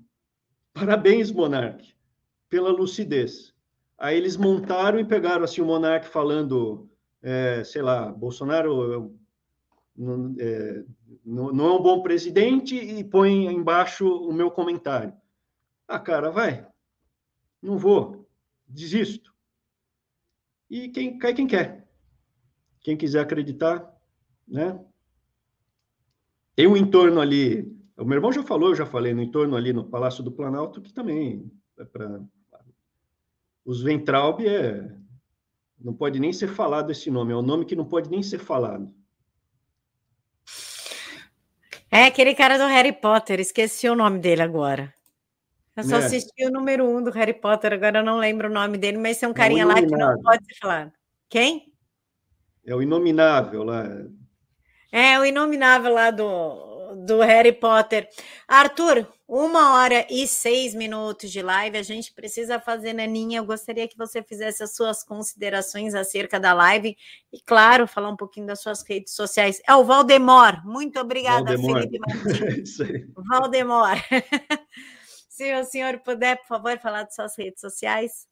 [0.74, 1.94] parabéns, Monark,
[2.50, 3.54] pela lucidez.
[3.98, 6.90] Aí eles montaram e pegaram assim o Monark falando,
[7.22, 9.16] é, sei lá, Bolsonaro
[9.96, 10.84] não é,
[11.26, 15.14] não é um bom presidente e põe embaixo o meu comentário.
[15.88, 16.68] Ah, cara, vai.
[17.62, 18.28] Não vou.
[18.68, 19.34] Desisto.
[20.70, 21.88] E quem cai quem quer.
[22.82, 23.92] Quem quiser acreditar,
[24.48, 24.80] né?
[26.56, 27.72] Tem um entorno ali.
[27.98, 30.82] O meu irmão já falou, eu já falei, no entorno ali no Palácio do Planalto,
[30.82, 32.22] que também é para
[33.64, 34.96] os Ventralb é
[35.80, 38.40] não pode nem ser falado esse nome, é um nome que não pode nem ser
[38.40, 38.94] falado.
[41.92, 44.94] É aquele cara do Harry Potter, esqueci o nome dele agora.
[45.76, 46.06] Eu só é.
[46.06, 49.22] assisti o número um do Harry Potter, agora eu não lembro o nome dele, mas
[49.22, 50.92] é um é carinha é lá que não pode ser falado.
[51.30, 51.74] Quem?
[52.66, 53.84] É o Inominável lá.
[54.92, 58.08] É, o Inominável lá do, do Harry Potter.
[58.48, 63.40] Arthur, uma hora e seis minutos de live, a gente precisa fazer, Naninha.
[63.40, 66.96] Eu gostaria que você fizesse as suas considerações acerca da live
[67.34, 69.62] e, claro, falar um pouquinho das suas redes sociais.
[69.68, 70.66] É o Valdemor.
[70.66, 71.82] Muito obrigada, Valdemor.
[71.82, 72.78] Felipe Martins.
[73.30, 73.98] Valdemor.
[75.36, 78.26] Se o senhor puder, por favor, falar de suas redes sociais.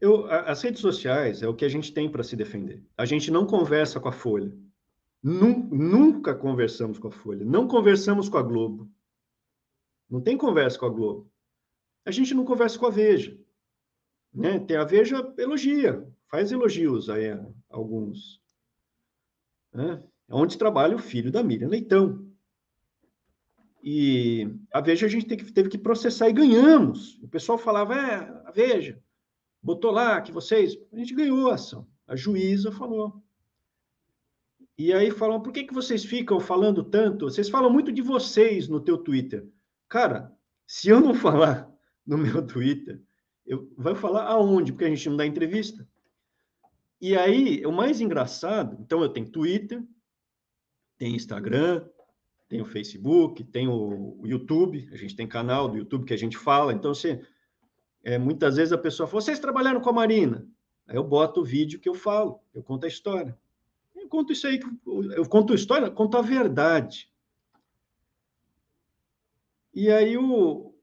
[0.00, 2.84] Eu, as redes sociais é o que a gente tem para se defender.
[2.98, 4.52] A gente não conversa com a Folha.
[5.22, 7.44] Nunca conversamos com a Folha.
[7.44, 8.90] Não conversamos com a Globo.
[10.10, 11.32] Não tem conversa com a Globo.
[12.04, 13.38] A gente não conversa com a Veja.
[14.34, 14.58] Né?
[14.58, 17.14] Tem a Veja elogia, faz elogios a
[17.70, 18.42] alguns.
[19.72, 20.02] Né?
[20.28, 22.31] Onde trabalha o filho da Miriam Leitão.
[23.82, 27.18] E a Veja a gente teve que processar e ganhamos.
[27.22, 28.14] O pessoal falava, é,
[28.46, 29.02] a Veja,
[29.60, 30.76] botou lá que vocês.
[30.92, 31.88] A gente ganhou a ação.
[32.06, 33.22] A juíza falou.
[34.78, 37.24] E aí falam, por que, que vocês ficam falando tanto?
[37.24, 39.46] Vocês falam muito de vocês no teu Twitter.
[39.88, 40.32] Cara,
[40.66, 41.70] se eu não falar
[42.06, 43.02] no meu Twitter,
[43.44, 44.72] eu vai falar aonde?
[44.72, 45.86] Porque a gente não dá entrevista.
[47.00, 49.82] E aí, o mais engraçado, então eu tenho Twitter,
[50.96, 51.84] tem Instagram,
[52.52, 56.36] tem o Facebook, tem o, YouTube, a gente tem canal do YouTube que a gente
[56.36, 56.74] fala.
[56.74, 57.26] Então, você,
[58.04, 60.46] é, muitas vezes a pessoa fala, vocês trabalharam com a Marina?
[60.86, 63.38] Aí eu boto o vídeo que eu falo, eu conto a história.
[63.96, 64.60] Eu conto isso aí,
[65.16, 67.10] eu conto a história, conto a verdade.
[69.72, 70.74] E aí, o,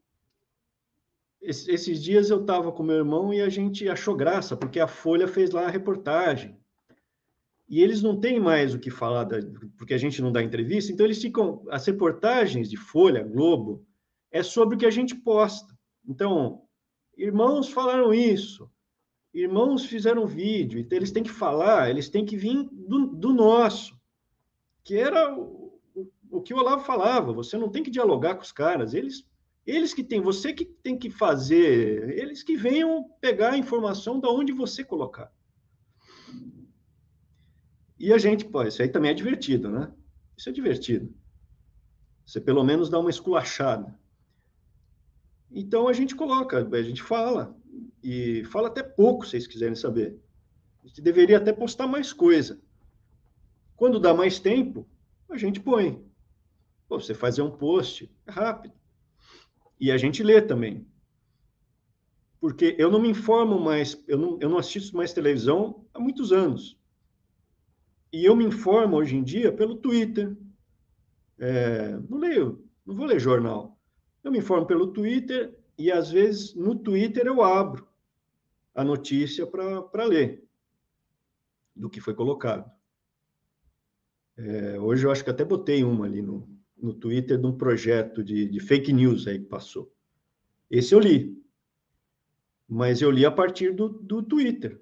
[1.40, 5.28] esses dias eu estava com meu irmão e a gente achou graça, porque a Folha
[5.28, 6.59] fez lá a reportagem
[7.70, 9.38] e eles não têm mais o que falar, da,
[9.78, 11.64] porque a gente não dá entrevista, então eles ficam.
[11.70, 13.86] As reportagens de Folha, Globo,
[14.32, 15.72] é sobre o que a gente posta.
[16.04, 16.62] Então,
[17.16, 18.68] irmãos falaram isso,
[19.32, 23.96] irmãos fizeram vídeo, então eles têm que falar, eles têm que vir do, do nosso,
[24.82, 25.80] que era o,
[26.28, 29.24] o, que o Olavo falava: você não tem que dialogar com os caras, eles
[29.64, 34.28] eles que têm, você que tem que fazer, eles que venham pegar a informação da
[34.28, 35.30] onde você colocar.
[38.00, 39.92] E a gente, pô, isso aí também é divertido, né?
[40.34, 41.14] Isso é divertido.
[42.24, 43.94] Você pelo menos dá uma esculachada.
[45.50, 47.54] Então a gente coloca, a gente fala,
[48.02, 50.18] e fala até pouco, se vocês quiserem saber.
[50.82, 52.58] A gente deveria até postar mais coisa.
[53.76, 54.88] Quando dá mais tempo,
[55.28, 56.02] a gente põe.
[56.88, 58.72] Pô, você fazer um post, é rápido.
[59.78, 60.86] E a gente lê também.
[62.40, 66.32] Porque eu não me informo mais, eu não, eu não assisto mais televisão há muitos
[66.32, 66.79] anos.
[68.12, 70.36] E eu me informo hoje em dia pelo Twitter.
[71.38, 73.78] É, não leio, não vou ler jornal.
[74.22, 77.88] Eu me informo pelo Twitter e às vezes no Twitter eu abro
[78.74, 80.44] a notícia para ler
[81.74, 82.70] do que foi colocado.
[84.36, 88.22] É, hoje eu acho que até botei uma ali no, no Twitter de um projeto
[88.22, 89.92] de, de fake news aí que passou.
[90.70, 91.38] Esse eu li.
[92.68, 94.80] Mas eu li a partir do, do Twitter.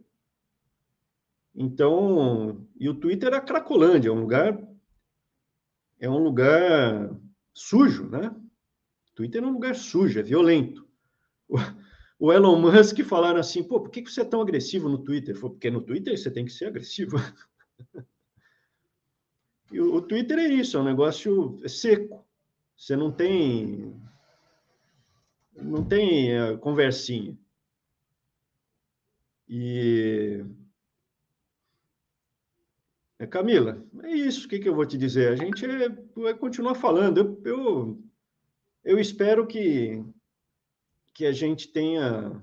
[1.61, 4.57] Então, e o Twitter é Cracolândia, é um lugar
[5.99, 7.11] é um lugar
[7.53, 8.33] sujo, né?
[9.13, 10.89] Twitter é um lugar sujo, é violento.
[12.17, 15.35] O, Elon Musk falaram assim, pô, por que você é tão agressivo no Twitter?
[15.35, 17.17] Falei, porque no Twitter você tem que ser agressivo.
[19.71, 22.27] E o, o Twitter é isso, é um negócio seco.
[22.75, 23.95] Você não tem
[25.55, 27.39] não tem uh, conversinha.
[29.47, 30.58] E é,
[33.27, 34.47] Camila, é isso.
[34.47, 35.33] O que, que eu vou te dizer?
[35.33, 37.19] A gente é, vai continuar falando.
[37.19, 38.03] Eu, eu,
[38.85, 40.05] eu espero que,
[41.13, 42.41] que a gente tenha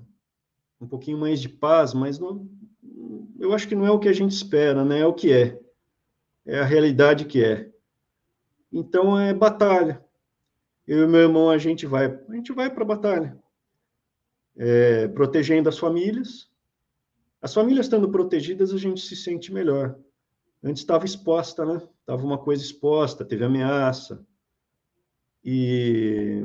[0.80, 2.46] um pouquinho mais de paz, mas não,
[3.38, 5.00] eu acho que não é o que a gente espera, né?
[5.00, 5.58] É o que é
[6.46, 7.68] é a realidade que é.
[8.72, 10.02] Então é batalha.
[10.86, 13.36] Eu e meu irmão a gente vai, a gente vai para a batalha,
[14.56, 16.48] é, protegendo as famílias.
[17.42, 19.98] As famílias estando protegidas, a gente se sente melhor.
[20.62, 21.80] Antes estava exposta, né?
[22.00, 24.24] Estava uma coisa exposta, teve ameaça.
[25.44, 26.42] E,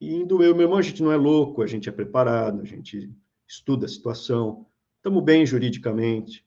[0.00, 2.64] e indo eu meu irmão, a gente não é louco, a gente é preparado, a
[2.64, 3.10] gente
[3.48, 4.66] estuda a situação,
[4.98, 6.46] estamos bem juridicamente.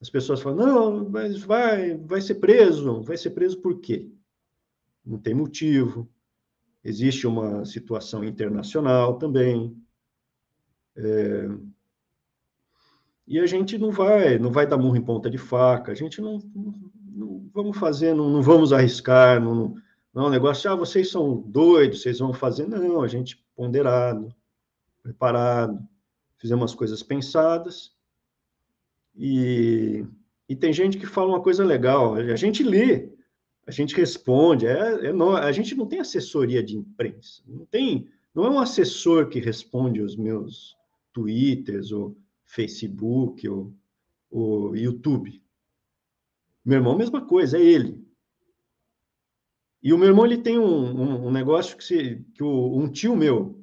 [0.00, 3.02] As pessoas falam, não, mas vai, vai ser preso.
[3.02, 4.08] Vai ser preso por quê?
[5.04, 6.08] Não tem motivo.
[6.84, 9.76] Existe uma situação internacional também.
[10.96, 11.48] É...
[13.28, 15.92] E a gente não vai, não vai dar murro em ponta de faca.
[15.92, 16.74] A gente não, não,
[17.14, 19.40] não vamos fazer, não, não vamos arriscar.
[19.40, 19.74] Não,
[20.12, 22.66] não é um negócio, ah, vocês são doidos, vocês vão fazer.
[22.66, 24.34] Não, a gente ponderado,
[25.02, 25.78] preparado,
[26.38, 27.92] fizemos as coisas pensadas
[29.18, 30.06] e,
[30.48, 33.10] e tem gente que fala uma coisa legal, a gente lê,
[33.66, 38.46] a gente responde, é, é a gente não tem assessoria de imprensa, não tem, não
[38.46, 40.76] é um assessor que responde os meus
[41.12, 42.16] twitters, ou
[42.48, 43.72] Facebook, ou,
[44.30, 45.40] ou YouTube.
[46.64, 48.04] Meu irmão, mesma coisa, é ele.
[49.82, 52.90] E o meu irmão ele tem um, um, um negócio que, se, que o, um
[52.90, 53.62] tio meu,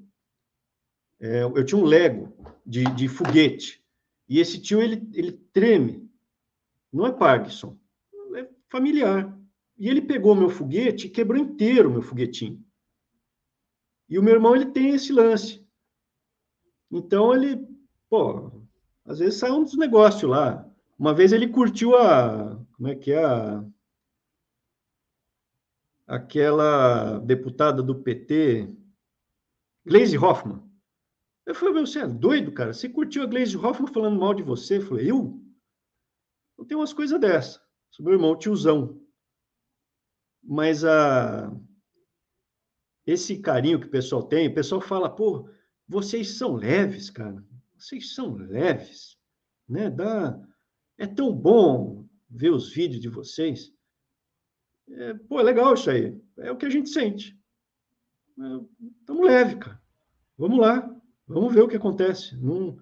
[1.19, 2.31] é, eu tinha um Lego
[2.65, 3.83] de, de foguete.
[4.29, 6.09] E esse tio, ele, ele treme.
[6.93, 7.77] Não é Parkinson,
[8.35, 9.37] é familiar.
[9.77, 12.63] E ele pegou meu foguete e quebrou inteiro meu foguetinho.
[14.07, 15.65] E o meu irmão, ele tem esse lance.
[16.91, 17.67] Então, ele,
[18.09, 18.54] pô,
[19.05, 20.69] às vezes sai um dos negócios lá.
[20.97, 23.63] Uma vez ele curtiu a, como é que é a,
[26.07, 28.73] aquela deputada do PT,
[29.85, 30.65] Gleisi Hoffmann.
[31.45, 32.73] Eu falei, você é doido, cara?
[32.73, 34.77] Você curtiu a Glaze Hoffman falando mal de você?
[34.77, 35.39] Eu falei, eu?
[36.57, 37.61] Não tem umas coisas dessa.
[37.91, 38.99] Sou meu irmão, tiozão.
[40.43, 41.51] Mas a...
[43.05, 45.47] esse carinho que o pessoal tem, o pessoal fala, pô,
[45.87, 47.45] vocês são leves, cara.
[47.77, 49.17] Vocês são leves.
[49.67, 49.89] Né?
[49.89, 50.39] Dá...
[50.97, 53.73] É tão bom ver os vídeos de vocês.
[54.89, 56.17] É, pô, é legal isso aí.
[56.37, 57.37] É o que a gente sente.
[58.99, 59.81] Estamos é, leve, cara.
[60.37, 60.89] Vamos lá.
[61.27, 62.35] Vamos ver o que acontece.
[62.37, 62.77] Não,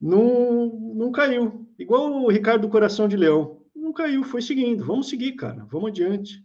[0.00, 1.66] não, não caiu.
[1.78, 3.64] Igual o Ricardo do Coração de Leão.
[3.74, 4.84] Não caiu, foi seguindo.
[4.84, 5.64] Vamos seguir, cara.
[5.66, 6.44] Vamos adiante.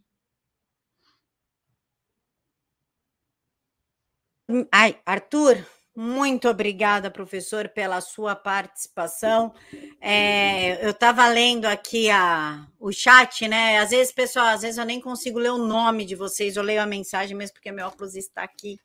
[4.71, 5.65] Ai, Arthur,
[5.95, 9.53] muito obrigada, professor, pela sua participação.
[10.01, 13.79] É, eu estava lendo aqui a, o chat, né?
[13.79, 16.81] Às vezes, pessoal, às vezes eu nem consigo ler o nome de vocês, eu leio
[16.81, 18.77] a mensagem mesmo porque meu óculos está aqui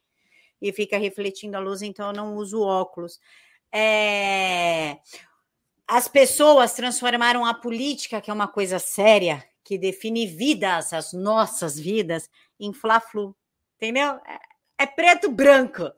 [0.63, 3.19] e fica refletindo a luz, então eu não uso óculos.
[3.73, 4.99] É...
[5.89, 11.79] As pessoas transformaram a política, que é uma coisa séria, que define vidas, as nossas
[11.79, 12.31] vidas,
[12.61, 13.35] em fla-flu,
[13.75, 14.21] entendeu?
[14.27, 15.91] É, é preto branco,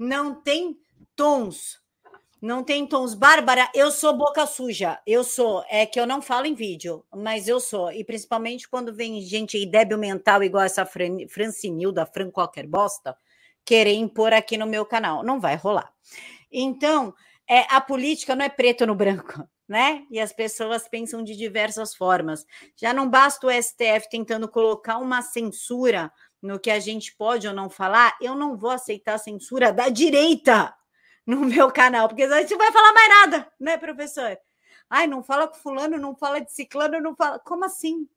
[0.00, 0.78] não tem
[1.14, 1.78] tons.
[2.40, 3.12] Não tem tons.
[3.12, 4.98] Bárbara, eu sou boca suja.
[5.06, 5.62] Eu sou.
[5.68, 7.92] É que eu não falo em vídeo, mas eu sou.
[7.92, 13.14] E principalmente quando vem gente débil mental, igual essa Fran Francinilda, Fran qualquer bosta,
[13.62, 15.22] querer impor aqui no meu canal.
[15.22, 15.92] Não vai rolar.
[16.50, 17.14] Então,
[17.46, 20.06] é, a política não é preto no branco, né?
[20.10, 22.46] E as pessoas pensam de diversas formas.
[22.74, 26.10] Já não basta o STF tentando colocar uma censura
[26.42, 29.88] no que a gente pode ou não falar, eu não vou aceitar a censura da
[29.88, 30.74] direita
[31.26, 34.38] no meu canal, porque gente não vai falar mais nada, né, professor?
[34.88, 37.38] Ai, não fala com fulano, não fala de ciclano, não fala.
[37.38, 38.08] Como assim?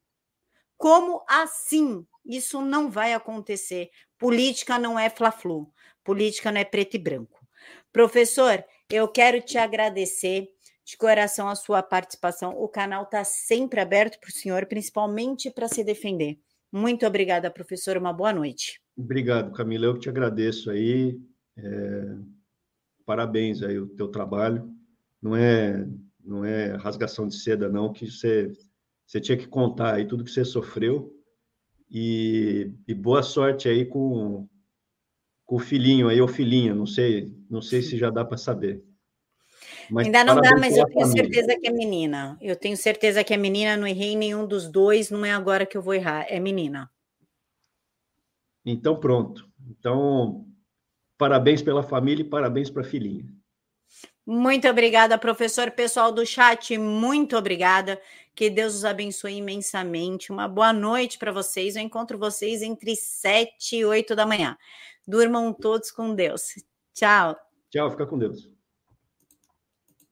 [0.75, 2.05] Como assim?
[2.25, 3.91] Isso não vai acontecer.
[4.17, 5.71] Política não é fla-flu.
[6.03, 7.39] Política não é preto e branco.
[7.91, 10.49] Professor, eu quero te agradecer
[10.83, 12.57] de coração a sua participação.
[12.57, 16.39] O canal está sempre aberto para o senhor, principalmente para se defender.
[16.75, 17.97] Muito obrigada, professor.
[17.97, 18.81] Uma boa noite.
[18.97, 19.85] Obrigado, Camila.
[19.85, 21.21] Eu que te agradeço aí.
[21.55, 22.15] É...
[23.05, 24.67] Parabéns aí o teu trabalho.
[25.21, 25.87] Não é
[26.25, 28.51] não é rasgação de seda não que você
[29.05, 31.13] você tinha que contar aí tudo que você sofreu
[31.91, 34.47] e, e boa sorte aí com,
[35.45, 38.83] com o filhinho aí ou filhinha, não sei, não sei se já dá para saber.
[39.89, 41.23] Mas Ainda não dá, mas eu tenho família.
[41.23, 42.37] certeza que é menina.
[42.41, 45.77] Eu tenho certeza que é menina, não errei nenhum dos dois, não é agora que
[45.77, 46.89] eu vou errar, é menina.
[48.65, 49.47] Então pronto.
[49.69, 50.45] Então,
[51.17, 53.25] parabéns pela família e parabéns para a filhinha.
[54.25, 55.69] Muito obrigada, professor.
[55.71, 58.01] Pessoal do chat, muito obrigada.
[58.33, 60.31] Que Deus os abençoe imensamente.
[60.31, 61.75] Uma boa noite para vocês.
[61.75, 64.57] Eu encontro vocês entre 7 e 8 da manhã.
[65.05, 66.53] Durmam todos com Deus.
[66.93, 67.35] Tchau.
[67.69, 68.52] Tchau, fica com Deus.